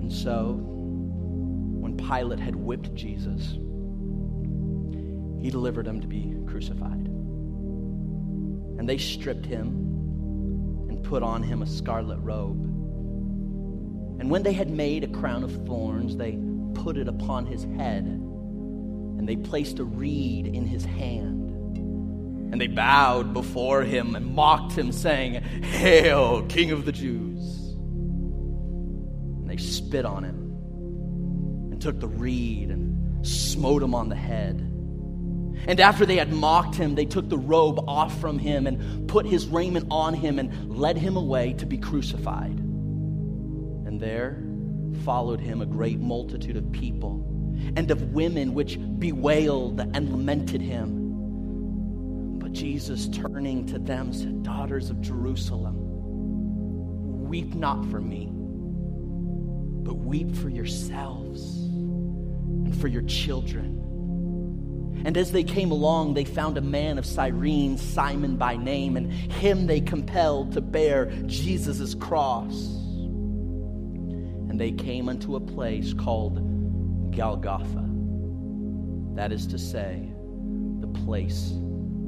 And 0.00 0.12
so, 0.12 0.54
when 0.54 1.96
Pilate 1.96 2.40
had 2.40 2.56
whipped 2.56 2.92
Jesus, 2.96 3.52
he 5.40 5.48
delivered 5.48 5.86
him 5.86 6.00
to 6.00 6.08
be 6.08 6.34
crucified. 6.48 7.06
And 8.78 8.88
they 8.88 8.98
stripped 8.98 9.46
him 9.46 9.68
and 10.88 11.00
put 11.04 11.22
on 11.22 11.44
him 11.44 11.62
a 11.62 11.66
scarlet 11.66 12.18
robe. 12.18 12.64
And 14.20 14.28
when 14.28 14.42
they 14.42 14.52
had 14.52 14.70
made 14.70 15.04
a 15.04 15.08
crown 15.08 15.44
of 15.44 15.52
thorns, 15.66 16.16
they 16.16 16.36
put 16.74 16.96
it 16.96 17.06
upon 17.06 17.46
his 17.46 17.62
head, 17.62 18.04
and 18.04 19.28
they 19.28 19.36
placed 19.36 19.78
a 19.78 19.84
reed 19.84 20.48
in 20.48 20.66
his 20.66 20.84
hand. 20.84 21.47
And 22.50 22.60
they 22.60 22.66
bowed 22.66 23.34
before 23.34 23.82
him 23.82 24.16
and 24.16 24.34
mocked 24.34 24.72
him, 24.72 24.92
saying, 24.92 25.42
Hail, 25.62 26.42
King 26.46 26.70
of 26.70 26.84
the 26.84 26.92
Jews! 26.92 27.38
And 29.40 29.50
they 29.50 29.56
spit 29.58 30.04
on 30.04 30.24
him 30.24 30.38
and 31.72 31.80
took 31.80 32.00
the 32.00 32.08
reed 32.08 32.70
and 32.70 33.26
smote 33.26 33.82
him 33.82 33.94
on 33.94 34.08
the 34.08 34.16
head. 34.16 34.68
And 35.66 35.80
after 35.80 36.06
they 36.06 36.16
had 36.16 36.32
mocked 36.32 36.76
him, 36.76 36.94
they 36.94 37.04
took 37.04 37.28
the 37.28 37.36
robe 37.36 37.84
off 37.88 38.18
from 38.20 38.38
him 38.38 38.66
and 38.66 39.08
put 39.08 39.26
his 39.26 39.46
raiment 39.46 39.86
on 39.90 40.14
him 40.14 40.38
and 40.38 40.70
led 40.70 40.96
him 40.96 41.16
away 41.16 41.52
to 41.54 41.66
be 41.66 41.76
crucified. 41.76 42.58
And 42.58 44.00
there 44.00 44.42
followed 45.04 45.40
him 45.40 45.60
a 45.60 45.66
great 45.66 46.00
multitude 46.00 46.56
of 46.56 46.72
people 46.72 47.24
and 47.76 47.90
of 47.90 48.12
women 48.12 48.54
which 48.54 48.78
bewailed 48.98 49.80
and 49.80 50.10
lamented 50.10 50.62
him. 50.62 50.97
Jesus, 52.48 53.08
turning 53.08 53.66
to 53.66 53.78
them, 53.78 54.12
said, 54.12 54.42
Daughters 54.42 54.90
of 54.90 55.00
Jerusalem, 55.00 55.76
weep 57.28 57.54
not 57.54 57.84
for 57.86 58.00
me, 58.00 58.28
but 59.84 59.94
weep 59.94 60.34
for 60.36 60.48
yourselves 60.48 61.56
and 61.56 62.78
for 62.80 62.88
your 62.88 63.02
children. 63.02 63.78
And 65.04 65.16
as 65.16 65.32
they 65.32 65.44
came 65.44 65.70
along, 65.70 66.14
they 66.14 66.24
found 66.24 66.58
a 66.58 66.60
man 66.60 66.98
of 66.98 67.06
Cyrene, 67.06 67.78
Simon 67.78 68.36
by 68.36 68.56
name, 68.56 68.96
and 68.96 69.12
him 69.12 69.66
they 69.66 69.80
compelled 69.80 70.52
to 70.52 70.60
bear 70.60 71.06
Jesus' 71.26 71.94
cross. 71.94 72.54
And 74.48 74.60
they 74.60 74.72
came 74.72 75.08
unto 75.08 75.36
a 75.36 75.40
place 75.40 75.94
called 75.94 77.14
Golgotha. 77.16 77.84
That 79.14 79.32
is 79.32 79.46
to 79.48 79.58
say, 79.58 80.10
the 80.80 80.88
place 80.88 81.52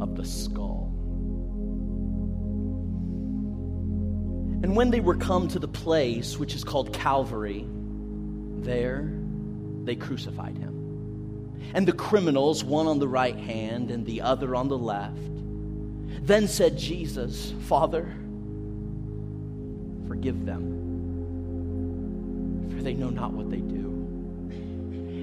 of 0.01 0.17
the 0.17 0.25
skull. 0.25 0.89
And 4.63 4.77
when 4.77 4.91
they 4.91 5.01
were 5.01 5.17
come 5.17 5.49
to 5.49 5.59
the 5.59 5.69
place 5.69 6.39
which 6.39 6.55
is 6.55 6.65
called 6.65 6.93
Calvary, 6.93 7.67
there 8.63 9.13
they 9.85 9.97
crucified 9.97 10.59
him 10.59 10.81
and 11.75 11.87
the 11.87 11.93
criminals, 11.93 12.65
one 12.65 12.87
on 12.87 12.99
the 12.99 13.09
right 13.09 13.37
hand 13.37 13.91
and 13.91 14.05
the 14.05 14.23
other 14.23 14.55
on 14.55 14.69
the 14.69 14.79
left. 14.79 15.17
Then 16.27 16.49
said 16.49 16.77
Jesus, 16.77 17.53
Father, 17.67 18.13
forgive 20.09 20.45
them, 20.45 20.77
for 22.71 22.83
they 22.83 22.95
know 22.95 23.11
not 23.11 23.33
what 23.33 23.51
they 23.51 23.61
do. 23.61 23.89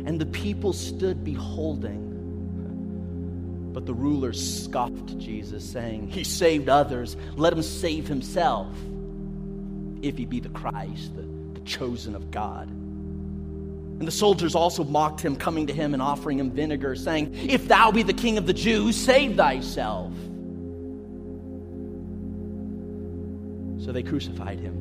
And 0.06 0.20
the 0.20 0.26
people 0.26 0.72
stood 0.74 1.24
beholding. 1.24 2.06
But 3.78 3.86
the 3.86 3.94
rulers 3.94 4.64
scoffed 4.64 5.20
Jesus, 5.20 5.64
saying, 5.64 6.08
He 6.08 6.24
saved 6.24 6.68
others, 6.68 7.16
let 7.36 7.54
him 7.54 7.62
save 7.62 8.08
himself, 8.08 8.76
if 10.02 10.18
he 10.18 10.26
be 10.26 10.40
the 10.40 10.50
Christ, 10.50 11.16
the, 11.16 11.22
the 11.54 11.60
chosen 11.60 12.16
of 12.16 12.32
God. 12.32 12.68
And 12.70 14.02
the 14.02 14.12
soldiers 14.12 14.56
also 14.56 14.84
mocked 14.84 15.22
him, 15.22 15.36
coming 15.36 15.68
to 15.68 15.74
him 15.74 15.94
and 15.94 16.02
offering 16.02 16.40
him 16.40 16.50
vinegar, 16.50 16.96
saying, 16.96 17.36
If 17.36 17.68
thou 17.68 17.92
be 17.92 18.02
the 18.02 18.14
king 18.14 18.40
of 18.40 18.48
the 18.48 18.54
Jews, 18.54 18.96
save 18.96 19.36
thyself. 19.36 20.12
So 23.86 23.92
they 23.92 24.02
crucified 24.02 24.60
him 24.60 24.74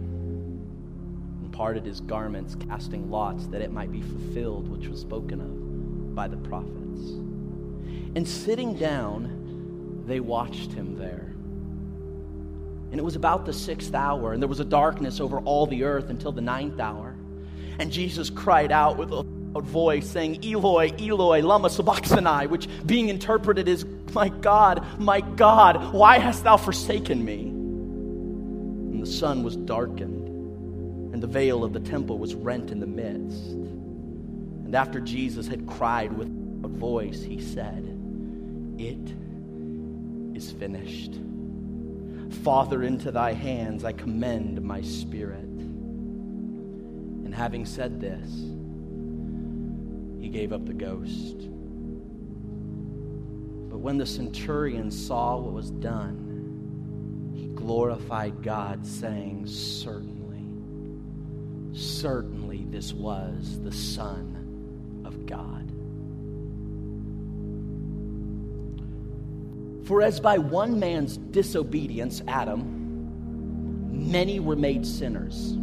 and 1.42 1.52
parted 1.52 1.84
his 1.84 2.00
garments, 2.00 2.56
casting 2.66 3.10
lots 3.10 3.46
that 3.48 3.60
it 3.60 3.70
might 3.70 3.92
be 3.92 4.00
fulfilled, 4.00 4.70
which 4.70 4.88
was 4.88 5.02
spoken 5.02 5.42
of 5.42 6.14
by 6.14 6.28
the 6.28 6.38
prophets. 6.38 7.25
And 8.16 8.26
sitting 8.26 8.74
down, 8.76 10.04
they 10.06 10.20
watched 10.20 10.72
him 10.72 10.96
there. 10.96 11.34
And 12.90 12.98
it 12.98 13.04
was 13.04 13.14
about 13.14 13.44
the 13.44 13.52
sixth 13.52 13.94
hour, 13.94 14.32
and 14.32 14.42
there 14.42 14.48
was 14.48 14.58
a 14.58 14.64
darkness 14.64 15.20
over 15.20 15.38
all 15.40 15.66
the 15.66 15.84
earth 15.84 16.08
until 16.08 16.32
the 16.32 16.40
ninth 16.40 16.80
hour. 16.80 17.14
And 17.78 17.92
Jesus 17.92 18.30
cried 18.30 18.72
out 18.72 18.96
with 18.96 19.10
a 19.10 19.16
loud 19.16 19.66
voice, 19.66 20.08
saying, 20.08 20.42
Eloi, 20.42 20.92
Eloi, 20.98 21.42
lama 21.42 21.68
sabachthani, 21.68 22.46
which 22.46 22.68
being 22.86 23.10
interpreted 23.10 23.68
is, 23.68 23.84
My 24.14 24.30
God, 24.30 24.98
my 24.98 25.20
God, 25.20 25.92
why 25.92 26.18
hast 26.18 26.44
thou 26.44 26.56
forsaken 26.56 27.22
me? 27.22 27.42
And 27.42 29.02
the 29.02 29.06
sun 29.06 29.42
was 29.42 29.56
darkened, 29.56 31.12
and 31.12 31.22
the 31.22 31.26
veil 31.26 31.62
of 31.64 31.74
the 31.74 31.80
temple 31.80 32.18
was 32.18 32.34
rent 32.34 32.70
in 32.70 32.80
the 32.80 32.86
midst. 32.86 33.44
And 33.44 34.74
after 34.74 35.00
Jesus 35.00 35.46
had 35.46 35.66
cried 35.66 36.16
with 36.16 36.28
a 36.28 36.66
loud 36.66 36.78
voice, 36.78 37.22
he 37.22 37.42
said, 37.42 37.95
It 38.78 39.14
is 40.36 40.52
finished. 40.52 41.18
Father, 42.42 42.82
into 42.82 43.10
thy 43.10 43.32
hands 43.32 43.84
I 43.84 43.92
commend 43.92 44.60
my 44.62 44.82
spirit. 44.82 45.40
And 47.24 47.34
having 47.34 47.64
said 47.64 48.00
this, 48.00 48.30
he 50.20 50.28
gave 50.28 50.52
up 50.52 50.66
the 50.66 50.74
ghost. 50.74 51.38
But 53.70 53.78
when 53.78 53.96
the 53.96 54.06
centurion 54.06 54.90
saw 54.90 55.36
what 55.38 55.52
was 55.52 55.70
done, 55.70 57.32
he 57.34 57.48
glorified 57.48 58.42
God, 58.42 58.86
saying, 58.86 59.46
Certainly, 59.46 60.46
certainly 61.72 62.64
this 62.68 62.92
was 62.92 63.60
the 63.62 63.72
Son 63.72 65.02
of 65.04 65.26
God. 65.26 65.65
For 69.86 70.02
as 70.02 70.18
by 70.18 70.38
one 70.38 70.80
man's 70.80 71.16
disobedience, 71.16 72.20
Adam, 72.26 74.10
many 74.10 74.40
were 74.40 74.56
made 74.56 74.84
sinners, 74.84 75.56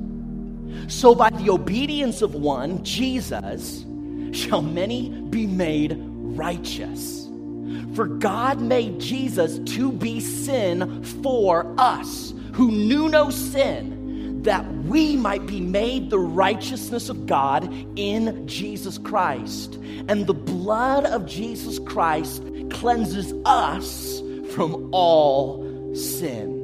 so 0.87 1.13
by 1.13 1.29
the 1.29 1.49
obedience 1.49 2.21
of 2.21 2.33
one, 2.33 2.83
Jesus, 2.83 3.85
shall 4.31 4.61
many 4.61 5.09
be 5.29 5.45
made 5.45 5.97
righteous. 5.97 7.29
For 7.95 8.07
God 8.07 8.61
made 8.61 8.99
Jesus 8.99 9.59
to 9.75 9.91
be 9.91 10.19
sin 10.19 11.03
for 11.03 11.73
us 11.77 12.33
who 12.53 12.71
knew 12.71 13.09
no 13.09 13.29
sin, 13.29 14.41
that 14.43 14.65
we 14.85 15.15
might 15.15 15.45
be 15.45 15.59
made 15.61 16.09
the 16.09 16.19
righteousness 16.19 17.09
of 17.09 17.25
God 17.25 17.71
in 17.97 18.47
Jesus 18.47 18.97
Christ. 18.97 19.75
And 20.07 20.27
the 20.27 20.33
blood 20.33 21.05
of 21.05 21.25
Jesus 21.25 21.79
Christ 21.79 22.43
cleanses 22.73 23.33
us 23.45 24.21
from 24.49 24.89
all 24.91 25.63
sin. 25.95 26.62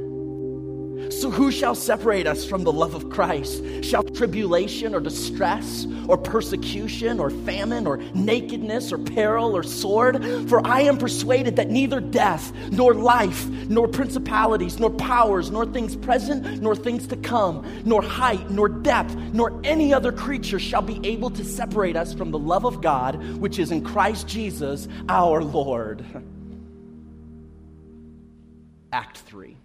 So, 1.19 1.29
who 1.29 1.51
shall 1.51 1.75
separate 1.75 2.25
us 2.27 2.45
from 2.45 2.63
the 2.63 2.71
love 2.71 2.95
of 2.95 3.09
Christ? 3.09 3.61
Shall 3.83 4.03
tribulation 4.03 4.95
or 4.95 5.01
distress 5.01 5.85
or 6.07 6.17
persecution 6.17 7.19
or 7.19 7.29
famine 7.29 7.85
or 7.85 7.97
nakedness 7.97 8.93
or 8.93 8.99
peril 8.99 9.53
or 9.53 9.63
sword? 9.63 10.23
For 10.47 10.65
I 10.65 10.83
am 10.83 10.97
persuaded 10.97 11.57
that 11.57 11.69
neither 11.69 11.99
death, 11.99 12.53
nor 12.71 12.93
life, 12.93 13.45
nor 13.67 13.89
principalities, 13.89 14.79
nor 14.79 14.91
powers, 14.91 15.51
nor 15.51 15.65
things 15.65 15.97
present, 15.97 16.61
nor 16.61 16.73
things 16.73 17.05
to 17.07 17.17
come, 17.17 17.69
nor 17.83 18.01
height, 18.01 18.49
nor 18.49 18.69
depth, 18.69 19.13
nor 19.33 19.59
any 19.65 19.93
other 19.93 20.13
creature 20.13 20.57
shall 20.57 20.81
be 20.81 21.01
able 21.03 21.31
to 21.31 21.43
separate 21.43 21.97
us 21.97 22.13
from 22.13 22.31
the 22.31 22.39
love 22.39 22.63
of 22.63 22.81
God 22.81 23.21
which 23.39 23.59
is 23.59 23.71
in 23.71 23.83
Christ 23.83 24.25
Jesus 24.25 24.87
our 25.09 25.43
Lord. 25.43 26.05
Act 28.93 29.17
3 29.17 29.57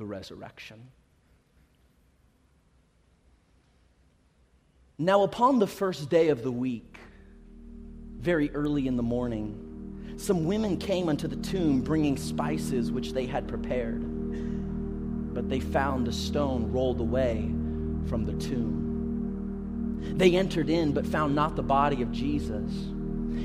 the 0.00 0.06
resurrection. 0.06 0.88
Now, 4.98 5.24
upon 5.24 5.58
the 5.58 5.66
first 5.66 6.08
day 6.08 6.30
of 6.30 6.42
the 6.42 6.50
week, 6.50 6.96
very 8.18 8.50
early 8.52 8.86
in 8.86 8.96
the 8.96 9.02
morning, 9.02 10.14
some 10.16 10.46
women 10.46 10.78
came 10.78 11.10
unto 11.10 11.28
the 11.28 11.36
tomb 11.36 11.82
bringing 11.82 12.16
spices 12.16 12.90
which 12.90 13.12
they 13.12 13.26
had 13.26 13.46
prepared. 13.46 14.02
But 15.34 15.50
they 15.50 15.60
found 15.60 16.06
the 16.06 16.12
stone 16.12 16.72
rolled 16.72 17.00
away 17.00 17.50
from 18.08 18.24
the 18.24 18.32
tomb. 18.32 20.16
They 20.16 20.34
entered 20.34 20.70
in, 20.70 20.92
but 20.92 21.06
found 21.06 21.34
not 21.34 21.56
the 21.56 21.62
body 21.62 22.00
of 22.00 22.10
Jesus. 22.10 22.72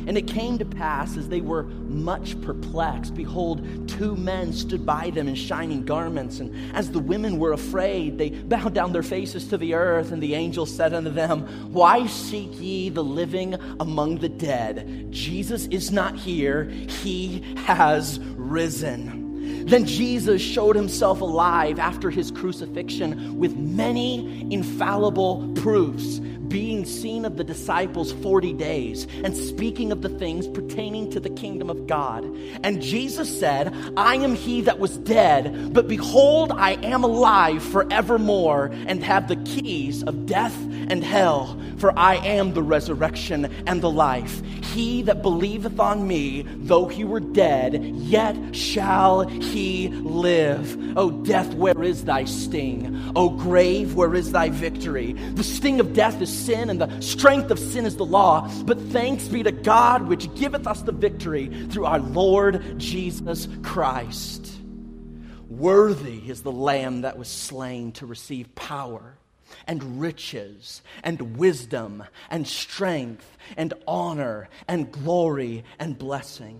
And 0.08 0.18
it 0.18 0.28
came 0.28 0.58
to 0.58 0.66
pass 0.66 1.18
as 1.18 1.30
they 1.30 1.42
were 1.42 1.64
much 1.64 2.40
perplexed, 2.42 3.16
behold, 3.16 3.88
two 3.88 4.16
men 4.16 4.54
stood 4.54 4.86
by 4.86 5.10
them 5.10 5.28
in 5.28 5.36
shining 5.36 5.84
garments. 5.84 6.40
And 6.40 6.76
as 6.76 6.92
the 6.92 7.00
women 7.00 7.40
were 7.40 7.54
afraid, 7.54 8.18
they 8.18 8.30
bowed 8.30 8.74
down 8.74 8.94
their 8.94 9.04
faces 9.04 9.48
to 9.50 9.58
the 9.58 9.74
earth. 9.74 10.12
And 10.12 10.22
the 10.22 10.36
angel 10.36 10.66
said 10.66 10.94
unto 10.94 11.10
them, 11.10 11.42
Why 11.74 12.06
seek 12.08 12.60
ye 12.60 12.90
the 12.90 13.04
living 13.04 13.56
among 13.80 14.18
the 14.20 14.30
dead? 14.30 15.08
Jesus 15.12 15.66
is 15.68 15.92
not 15.92 16.16
here, 16.16 16.66
he 16.66 17.44
has 17.66 18.20
risen. 18.36 19.25
Then 19.66 19.86
Jesus 19.86 20.42
showed 20.42 20.76
himself 20.76 21.22
alive 21.22 21.80
after 21.80 22.10
his 22.10 22.32
crucifixion 22.32 23.38
with 23.38 23.56
many 23.56 24.52
infallible 24.52 25.52
proofs 25.56 26.20
being 26.48 26.86
seen 26.86 27.26
of 27.26 27.38
the 27.38 27.44
disciples 27.44 28.12
40 28.14 28.54
days 28.54 29.08
and 29.24 29.36
speaking 29.36 29.92
of 29.92 30.02
the 30.02 30.10
things 30.10 30.48
pertaining 30.48 31.10
to 31.12 31.20
the 31.20 31.30
kingdom 31.30 31.70
of 31.70 31.88
God. 31.88 32.24
And 32.64 32.82
Jesus 32.82 33.40
said, 33.40 33.74
I 33.98 34.16
am 34.16 34.36
he 34.36 34.62
that 34.62 34.80
was 34.80 34.98
dead, 35.00 35.74
but 35.74 35.88
behold, 35.88 36.52
I 36.52 36.74
am 36.84 37.04
alive 37.04 37.64
forevermore 37.64 38.72
and 38.88 39.04
have 39.04 39.28
the 39.28 39.36
keys 39.38 40.04
of 40.04 40.26
death 40.26 40.56
and 40.90 41.04
hell, 41.04 41.60
for 41.78 41.98
I 41.98 42.16
am 42.16 42.54
the 42.54 42.64
resurrection 42.64 43.46
and 43.68 43.82
the 43.82 43.90
life. 43.90 44.42
He 44.74 45.04
that 45.04 45.22
believeth 45.22 45.80
on 45.80 46.08
me, 46.08 46.42
though 46.42 46.88
he 46.88 47.04
were 47.04 47.20
dead, 47.20 47.84
yet 47.84 48.36
shall 48.56 49.28
he 49.28 49.88
live. 49.90 50.98
O 50.98 51.12
death, 51.12 51.54
where 51.54 51.82
is 51.82 52.06
thy 52.06 52.26
sting? 52.26 53.14
O 53.16 53.30
grave, 53.30 53.96
where 53.96 54.14
is 54.16 54.32
thy 54.32 54.50
victory? 54.50 55.14
The 55.14 55.44
sting 55.44 55.80
of 55.80 55.94
death 55.94 56.22
is 56.22 56.32
sin, 56.32 56.70
and 56.70 56.82
the 56.82 57.02
strength 57.02 57.52
of 57.52 57.60
sin 57.60 57.86
is 57.86 57.96
the 57.96 58.06
law. 58.06 58.50
But 58.64 58.80
thanks 58.82 59.28
be 59.28 59.44
to 59.44 59.52
God, 59.52 60.08
which 60.08 60.34
giveth 60.36 60.68
us 60.68 60.82
the 60.82 60.92
victory 60.92 61.48
through 61.70 61.86
our 61.86 62.00
Lord 62.00 62.78
Jesus 62.78 63.48
Christ. 63.64 64.52
Worthy 65.48 66.18
is 66.30 66.42
the 66.42 66.52
Lamb 66.52 67.02
that 67.02 67.18
was 67.18 67.30
slain 67.30 67.94
to 67.94 68.06
receive 68.06 68.54
power 68.56 69.18
and 69.68 70.00
riches 70.00 70.82
and 71.04 71.38
wisdom 71.38 72.04
and 72.30 72.48
strength 72.48 73.38
and 73.58 73.74
honor 73.88 74.50
and 74.68 74.92
glory 74.92 75.64
and 75.80 75.98
blessing. 75.98 76.60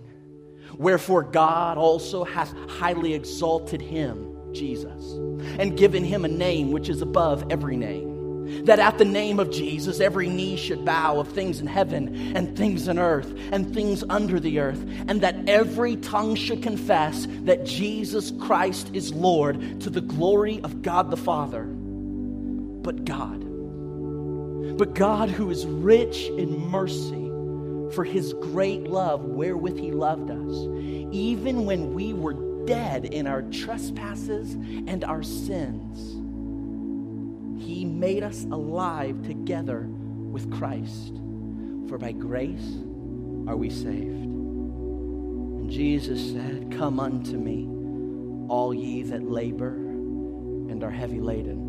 Wherefore 0.76 1.22
God 1.22 1.78
also 1.78 2.24
hath 2.24 2.52
highly 2.68 3.14
exalted 3.14 3.80
him, 3.80 4.52
Jesus, 4.52 5.12
and 5.58 5.76
given 5.76 6.04
him 6.04 6.24
a 6.24 6.28
name 6.28 6.72
which 6.72 6.88
is 6.88 7.02
above 7.02 7.44
every 7.50 7.76
name 7.76 8.16
that 8.64 8.78
at 8.78 8.98
the 8.98 9.04
name 9.04 9.38
of 9.38 9.50
Jesus, 9.50 10.00
every 10.00 10.28
knee 10.28 10.56
should 10.56 10.84
bow 10.84 11.18
of 11.18 11.28
things 11.28 11.60
in 11.60 11.66
heaven 11.66 12.36
and 12.36 12.56
things 12.56 12.88
in 12.88 12.98
earth 12.98 13.32
and 13.52 13.74
things 13.74 14.04
under 14.08 14.38
the 14.38 14.58
earth, 14.58 14.80
and 15.08 15.20
that 15.20 15.48
every 15.48 15.96
tongue 15.96 16.34
should 16.34 16.62
confess 16.62 17.26
that 17.44 17.64
Jesus 17.64 18.32
Christ 18.40 18.90
is 18.92 19.12
Lord 19.12 19.80
to 19.80 19.90
the 19.90 20.00
glory 20.00 20.60
of 20.62 20.82
God 20.82 21.10
the 21.10 21.16
Father. 21.16 21.68
But 22.86 23.04
God, 23.04 23.40
but 24.78 24.94
God 24.94 25.28
who 25.28 25.50
is 25.50 25.66
rich 25.66 26.26
in 26.26 26.56
mercy, 26.70 27.26
for 27.92 28.04
his 28.04 28.32
great 28.34 28.84
love 28.84 29.24
wherewith 29.24 29.76
he 29.76 29.90
loved 29.90 30.30
us, 30.30 30.54
even 31.10 31.66
when 31.66 31.94
we 31.94 32.12
were 32.12 32.64
dead 32.64 33.06
in 33.06 33.26
our 33.26 33.42
trespasses 33.42 34.52
and 34.54 35.02
our 35.02 35.24
sins. 35.24 36.12
He 37.60 37.84
made 37.84 38.22
us 38.22 38.44
alive 38.44 39.20
together 39.22 39.88
with 39.88 40.48
Christ. 40.52 41.16
For 41.88 41.98
by 41.98 42.12
grace 42.12 42.76
are 43.48 43.56
we 43.56 43.68
saved. 43.68 44.26
And 45.56 45.68
Jesus 45.68 46.32
said, 46.32 46.70
Come 46.78 47.00
unto 47.00 47.36
me, 47.36 47.66
all 48.48 48.72
ye 48.72 49.02
that 49.02 49.28
labor 49.28 49.74
and 49.74 50.84
are 50.84 50.90
heavy 50.90 51.20
laden, 51.20 51.65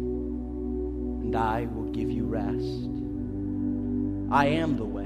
and 1.27 1.35
I 1.35 1.65
will 1.65 1.91
give 1.91 2.09
you 2.09 2.23
rest. 2.23 2.87
I 4.31 4.45
am 4.45 4.77
the 4.77 4.85
way, 4.85 5.03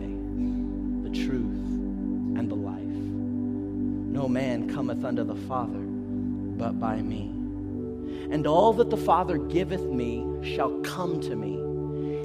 the 1.09 1.25
truth, 1.25 1.65
and 2.37 2.47
the 2.47 2.53
life. 2.53 2.77
No 2.77 4.27
man 4.27 4.71
cometh 4.71 5.03
unto 5.03 5.23
the 5.23 5.35
Father 5.47 5.79
but 5.79 6.79
by 6.79 7.01
me. 7.01 7.23
And 8.31 8.45
all 8.45 8.71
that 8.73 8.91
the 8.91 8.97
Father 8.97 9.39
giveth 9.39 9.81
me 9.81 10.23
shall 10.43 10.79
come 10.81 11.21
to 11.21 11.35
me, 11.35 11.55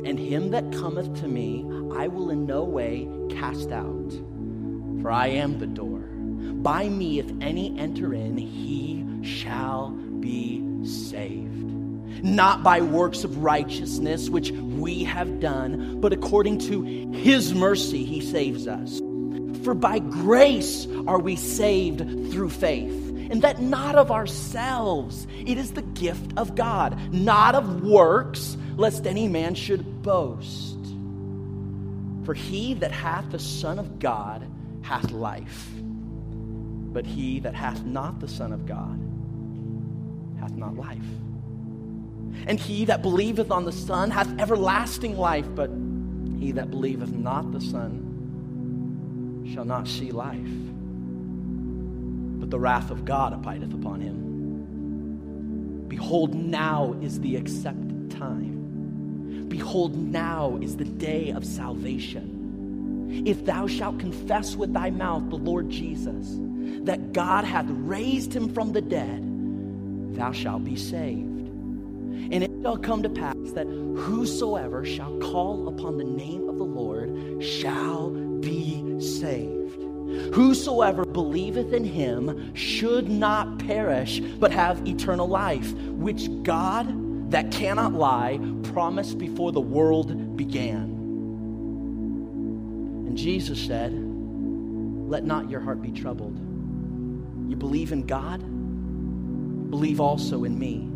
and 0.06 0.18
him 0.18 0.50
that 0.50 0.70
cometh 0.72 1.18
to 1.22 1.26
me 1.26 1.64
I 1.96 2.06
will 2.06 2.28
in 2.28 2.44
no 2.44 2.64
way 2.64 3.08
cast 3.30 3.70
out. 3.70 4.12
For 5.00 5.10
I 5.10 5.28
am 5.28 5.58
the 5.58 5.66
door. 5.66 6.00
By 6.00 6.90
me, 6.90 7.18
if 7.18 7.32
any 7.40 7.74
enter 7.78 8.12
in, 8.12 8.36
he 8.36 9.06
shall 9.22 9.88
be 10.20 10.62
saved. 10.84 11.75
Not 12.22 12.62
by 12.62 12.80
works 12.80 13.24
of 13.24 13.42
righteousness 13.42 14.30
which 14.30 14.50
we 14.50 15.04
have 15.04 15.40
done, 15.40 16.00
but 16.00 16.12
according 16.12 16.58
to 16.60 16.82
his 17.12 17.54
mercy 17.54 18.04
he 18.04 18.20
saves 18.20 18.66
us. 18.66 19.00
For 19.64 19.74
by 19.74 19.98
grace 19.98 20.86
are 21.06 21.18
we 21.18 21.36
saved 21.36 22.00
through 22.30 22.50
faith 22.50 23.06
and 23.30 23.42
that 23.42 23.60
not 23.60 23.96
of 23.96 24.10
ourselves. 24.10 25.26
It 25.44 25.58
is 25.58 25.72
the 25.72 25.82
gift 25.82 26.32
of 26.36 26.54
God, 26.54 27.12
not 27.12 27.54
of 27.54 27.82
works, 27.82 28.56
lest 28.76 29.06
any 29.06 29.28
man 29.28 29.54
should 29.54 30.02
boast. 30.02 30.76
For 32.24 32.34
he 32.34 32.74
that 32.74 32.92
hath 32.92 33.30
the 33.30 33.38
Son 33.38 33.78
of 33.78 33.98
God 33.98 34.46
hath 34.82 35.10
life, 35.10 35.68
but 35.76 37.06
he 37.06 37.40
that 37.40 37.54
hath 37.54 37.84
not 37.84 38.20
the 38.20 38.28
Son 38.28 38.52
of 38.52 38.66
God 38.66 39.00
hath 40.40 40.54
not 40.54 40.76
life. 40.76 40.98
And 42.46 42.60
he 42.60 42.84
that 42.86 43.02
believeth 43.02 43.50
on 43.50 43.64
the 43.64 43.72
Son 43.72 44.10
hath 44.10 44.28
everlasting 44.40 45.16
life, 45.16 45.46
but 45.54 45.70
he 46.38 46.52
that 46.52 46.70
believeth 46.70 47.12
not 47.12 47.52
the 47.52 47.60
Son 47.60 49.44
shall 49.52 49.64
not 49.64 49.88
see 49.88 50.10
life 50.12 50.48
but 52.46 52.52
the 52.52 52.60
wrath 52.60 52.92
of 52.92 53.04
God 53.04 53.32
abideth 53.32 53.74
upon 53.74 54.00
him. 54.00 55.84
Behold, 55.88 56.32
now 56.32 56.94
is 57.02 57.18
the 57.18 57.34
accepted 57.34 58.08
time. 58.12 59.46
Behold, 59.48 59.96
now 59.96 60.56
is 60.62 60.76
the 60.76 60.84
day 60.84 61.30
of 61.30 61.44
salvation. 61.44 63.24
If 63.26 63.44
thou 63.44 63.66
shalt 63.66 63.98
confess 63.98 64.54
with 64.54 64.72
thy 64.72 64.90
mouth 64.90 65.28
the 65.28 65.34
Lord 65.34 65.70
Jesus, 65.70 66.36
that 66.84 67.12
God 67.12 67.44
hath 67.44 67.66
raised 67.68 68.32
him 68.32 68.54
from 68.54 68.70
the 68.72 68.80
dead, 68.80 69.24
thou 70.14 70.30
shalt 70.30 70.62
be 70.62 70.76
saved. 70.76 71.35
And 72.30 72.42
it 72.42 72.50
shall 72.62 72.76
come 72.76 73.02
to 73.02 73.08
pass 73.08 73.36
that 73.52 73.66
whosoever 73.66 74.84
shall 74.84 75.16
call 75.18 75.68
upon 75.68 75.96
the 75.96 76.04
name 76.04 76.48
of 76.48 76.58
the 76.58 76.64
Lord 76.64 77.42
shall 77.42 78.10
be 78.10 79.00
saved. 79.00 79.56
Whosoever 80.34 81.04
believeth 81.04 81.72
in 81.72 81.84
him 81.84 82.54
should 82.54 83.08
not 83.08 83.58
perish, 83.58 84.20
but 84.20 84.52
have 84.52 84.86
eternal 84.86 85.28
life, 85.28 85.72
which 85.72 86.28
God, 86.42 87.30
that 87.30 87.50
cannot 87.50 87.92
lie, 87.92 88.38
promised 88.72 89.18
before 89.18 89.52
the 89.52 89.60
world 89.60 90.36
began. 90.36 90.82
And 93.06 93.16
Jesus 93.16 93.60
said, 93.60 93.92
Let 93.92 95.24
not 95.24 95.50
your 95.50 95.60
heart 95.60 95.82
be 95.82 95.90
troubled. 95.90 96.36
You 97.48 97.56
believe 97.56 97.92
in 97.92 98.06
God? 98.06 98.40
Believe 99.70 100.00
also 100.00 100.44
in 100.44 100.58
me. 100.58 100.88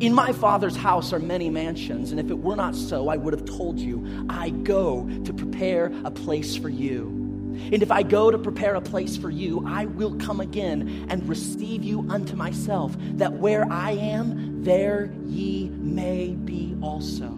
In 0.00 0.12
my 0.12 0.32
Father's 0.32 0.76
house 0.76 1.12
are 1.12 1.18
many 1.18 1.50
mansions, 1.50 2.10
and 2.10 2.20
if 2.20 2.30
it 2.30 2.38
were 2.38 2.56
not 2.56 2.74
so, 2.74 3.08
I 3.08 3.16
would 3.16 3.32
have 3.32 3.44
told 3.44 3.78
you, 3.78 4.26
I 4.28 4.50
go 4.50 5.08
to 5.24 5.32
prepare 5.32 5.92
a 6.04 6.10
place 6.10 6.56
for 6.56 6.68
you. 6.68 7.14
And 7.72 7.82
if 7.82 7.90
I 7.90 8.02
go 8.02 8.30
to 8.30 8.38
prepare 8.38 8.74
a 8.74 8.80
place 8.80 9.16
for 9.16 9.30
you, 9.30 9.64
I 9.66 9.86
will 9.86 10.14
come 10.16 10.40
again 10.40 11.06
and 11.08 11.28
receive 11.28 11.82
you 11.82 12.06
unto 12.08 12.36
myself, 12.36 12.96
that 13.14 13.32
where 13.34 13.70
I 13.70 13.92
am, 13.92 14.62
there 14.62 15.12
ye 15.26 15.68
may 15.70 16.28
be 16.28 16.76
also. 16.80 17.36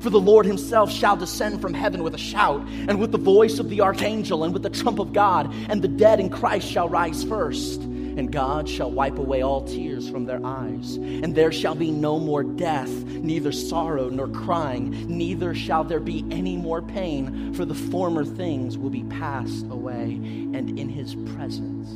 For 0.00 0.10
the 0.10 0.20
Lord 0.20 0.44
himself 0.46 0.90
shall 0.90 1.16
descend 1.16 1.62
from 1.62 1.72
heaven 1.72 2.02
with 2.02 2.14
a 2.14 2.18
shout, 2.18 2.60
and 2.68 3.00
with 3.00 3.12
the 3.12 3.18
voice 3.18 3.58
of 3.58 3.70
the 3.70 3.80
archangel, 3.80 4.44
and 4.44 4.52
with 4.52 4.62
the 4.62 4.70
trump 4.70 4.98
of 4.98 5.12
God, 5.12 5.52
and 5.68 5.80
the 5.80 5.88
dead 5.88 6.20
in 6.20 6.28
Christ 6.28 6.68
shall 6.68 6.88
rise 6.88 7.24
first 7.24 7.82
and 8.16 8.32
God 8.32 8.68
shall 8.68 8.90
wipe 8.90 9.18
away 9.18 9.42
all 9.42 9.62
tears 9.62 10.08
from 10.08 10.24
their 10.24 10.44
eyes. 10.44 10.96
And 10.96 11.34
there 11.34 11.52
shall 11.52 11.74
be 11.74 11.90
no 11.90 12.18
more 12.18 12.42
death, 12.42 12.90
neither 12.90 13.52
sorrow 13.52 14.08
nor 14.08 14.28
crying, 14.28 15.06
neither 15.06 15.54
shall 15.54 15.84
there 15.84 16.00
be 16.00 16.24
any 16.30 16.56
more 16.56 16.80
pain, 16.80 17.52
for 17.54 17.64
the 17.64 17.74
former 17.74 18.24
things 18.24 18.78
will 18.78 18.90
be 18.90 19.04
passed 19.04 19.66
away, 19.66 20.04
and 20.04 20.78
in 20.78 20.88
his 20.88 21.14
presence 21.36 21.88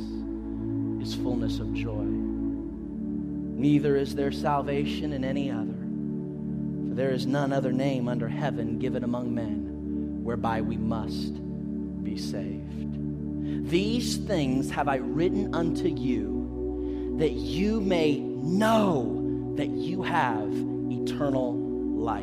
is 1.03 1.15
fullness 1.15 1.59
of 1.59 1.73
joy. 1.73 2.05
Neither 3.61 3.95
is 3.95 4.15
there 4.15 4.31
salvation 4.31 5.13
in 5.13 5.23
any 5.23 5.51
other, 5.51 5.73
for 6.89 6.95
there 6.95 7.11
is 7.11 7.25
none 7.25 7.51
other 7.51 7.71
name 7.71 8.07
under 8.07 8.27
heaven 8.27 8.77
given 8.79 9.03
among 9.03 9.33
men 9.33 10.23
whereby 10.23 10.61
we 10.61 10.77
must 10.77 11.33
be 12.03 12.17
saved. 12.17 13.00
These 13.41 14.17
things 14.17 14.69
have 14.71 14.87
I 14.87 14.97
written 14.97 15.55
unto 15.55 15.87
you, 15.87 17.15
that 17.19 17.31
you 17.31 17.79
may 17.79 18.19
know 18.19 19.53
that 19.55 19.69
you 19.69 20.03
have 20.03 20.51
eternal 20.89 21.53
life, 21.53 22.21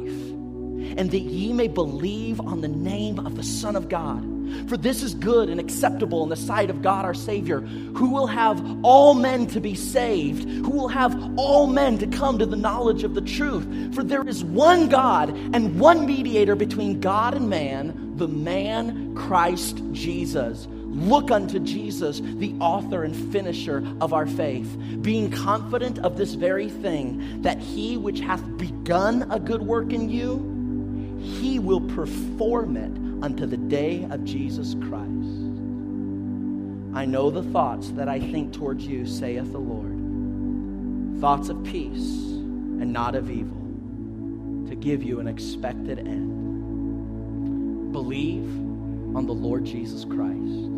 and 0.98 1.10
that 1.10 1.20
ye 1.20 1.52
may 1.52 1.68
believe 1.68 2.40
on 2.40 2.60
the 2.60 2.68
name 2.68 3.18
of 3.20 3.36
the 3.36 3.42
Son 3.42 3.76
of 3.76 3.88
God. 3.88 4.22
For 4.68 4.76
this 4.76 5.02
is 5.02 5.14
good 5.14 5.48
and 5.48 5.60
acceptable 5.60 6.22
in 6.22 6.28
the 6.28 6.36
sight 6.36 6.70
of 6.70 6.82
God 6.82 7.04
our 7.04 7.14
Savior, 7.14 7.60
who 7.60 8.10
will 8.10 8.26
have 8.26 8.62
all 8.82 9.14
men 9.14 9.46
to 9.48 9.60
be 9.60 9.74
saved, 9.74 10.48
who 10.48 10.70
will 10.70 10.88
have 10.88 11.14
all 11.38 11.66
men 11.66 11.98
to 11.98 12.06
come 12.06 12.38
to 12.38 12.46
the 12.46 12.56
knowledge 12.56 13.04
of 13.04 13.14
the 13.14 13.20
truth. 13.20 13.94
For 13.94 14.02
there 14.02 14.26
is 14.26 14.44
one 14.44 14.88
God 14.88 15.30
and 15.30 15.78
one 15.78 16.06
mediator 16.06 16.54
between 16.54 17.00
God 17.00 17.34
and 17.34 17.48
man, 17.48 18.16
the 18.16 18.28
man 18.28 19.14
Christ 19.14 19.82
Jesus 19.92 20.66
Look 20.90 21.30
unto 21.30 21.58
Jesus, 21.58 22.20
the 22.20 22.54
author 22.60 23.04
and 23.04 23.14
finisher 23.30 23.86
of 24.00 24.12
our 24.12 24.26
faith, 24.26 24.76
being 25.02 25.30
confident 25.30 25.98
of 25.98 26.16
this 26.16 26.34
very 26.34 26.68
thing, 26.68 27.42
that 27.42 27.58
he 27.58 27.96
which 27.96 28.20
hath 28.20 28.42
begun 28.56 29.30
a 29.30 29.38
good 29.38 29.62
work 29.62 29.92
in 29.92 30.08
you, 30.08 31.18
he 31.20 31.58
will 31.58 31.82
perform 31.82 32.76
it 32.76 32.96
unto 33.22 33.44
the 33.44 33.56
day 33.56 34.06
of 34.10 34.24
Jesus 34.24 34.74
Christ. 34.74 35.08
I 36.94 37.04
know 37.04 37.30
the 37.30 37.42
thoughts 37.42 37.90
that 37.90 38.08
I 38.08 38.18
think 38.18 38.54
towards 38.54 38.86
you, 38.86 39.06
saith 39.06 39.52
the 39.52 39.58
Lord 39.58 39.96
thoughts 41.20 41.48
of 41.48 41.62
peace 41.64 42.14
and 42.80 42.92
not 42.92 43.16
of 43.16 43.28
evil, 43.28 43.58
to 44.68 44.76
give 44.76 45.02
you 45.02 45.18
an 45.18 45.26
expected 45.26 45.98
end. 45.98 46.32
Believe 47.92 48.48
on 49.16 49.26
the 49.26 49.32
Lord 49.32 49.64
Jesus 49.64 50.04
Christ 50.04 50.77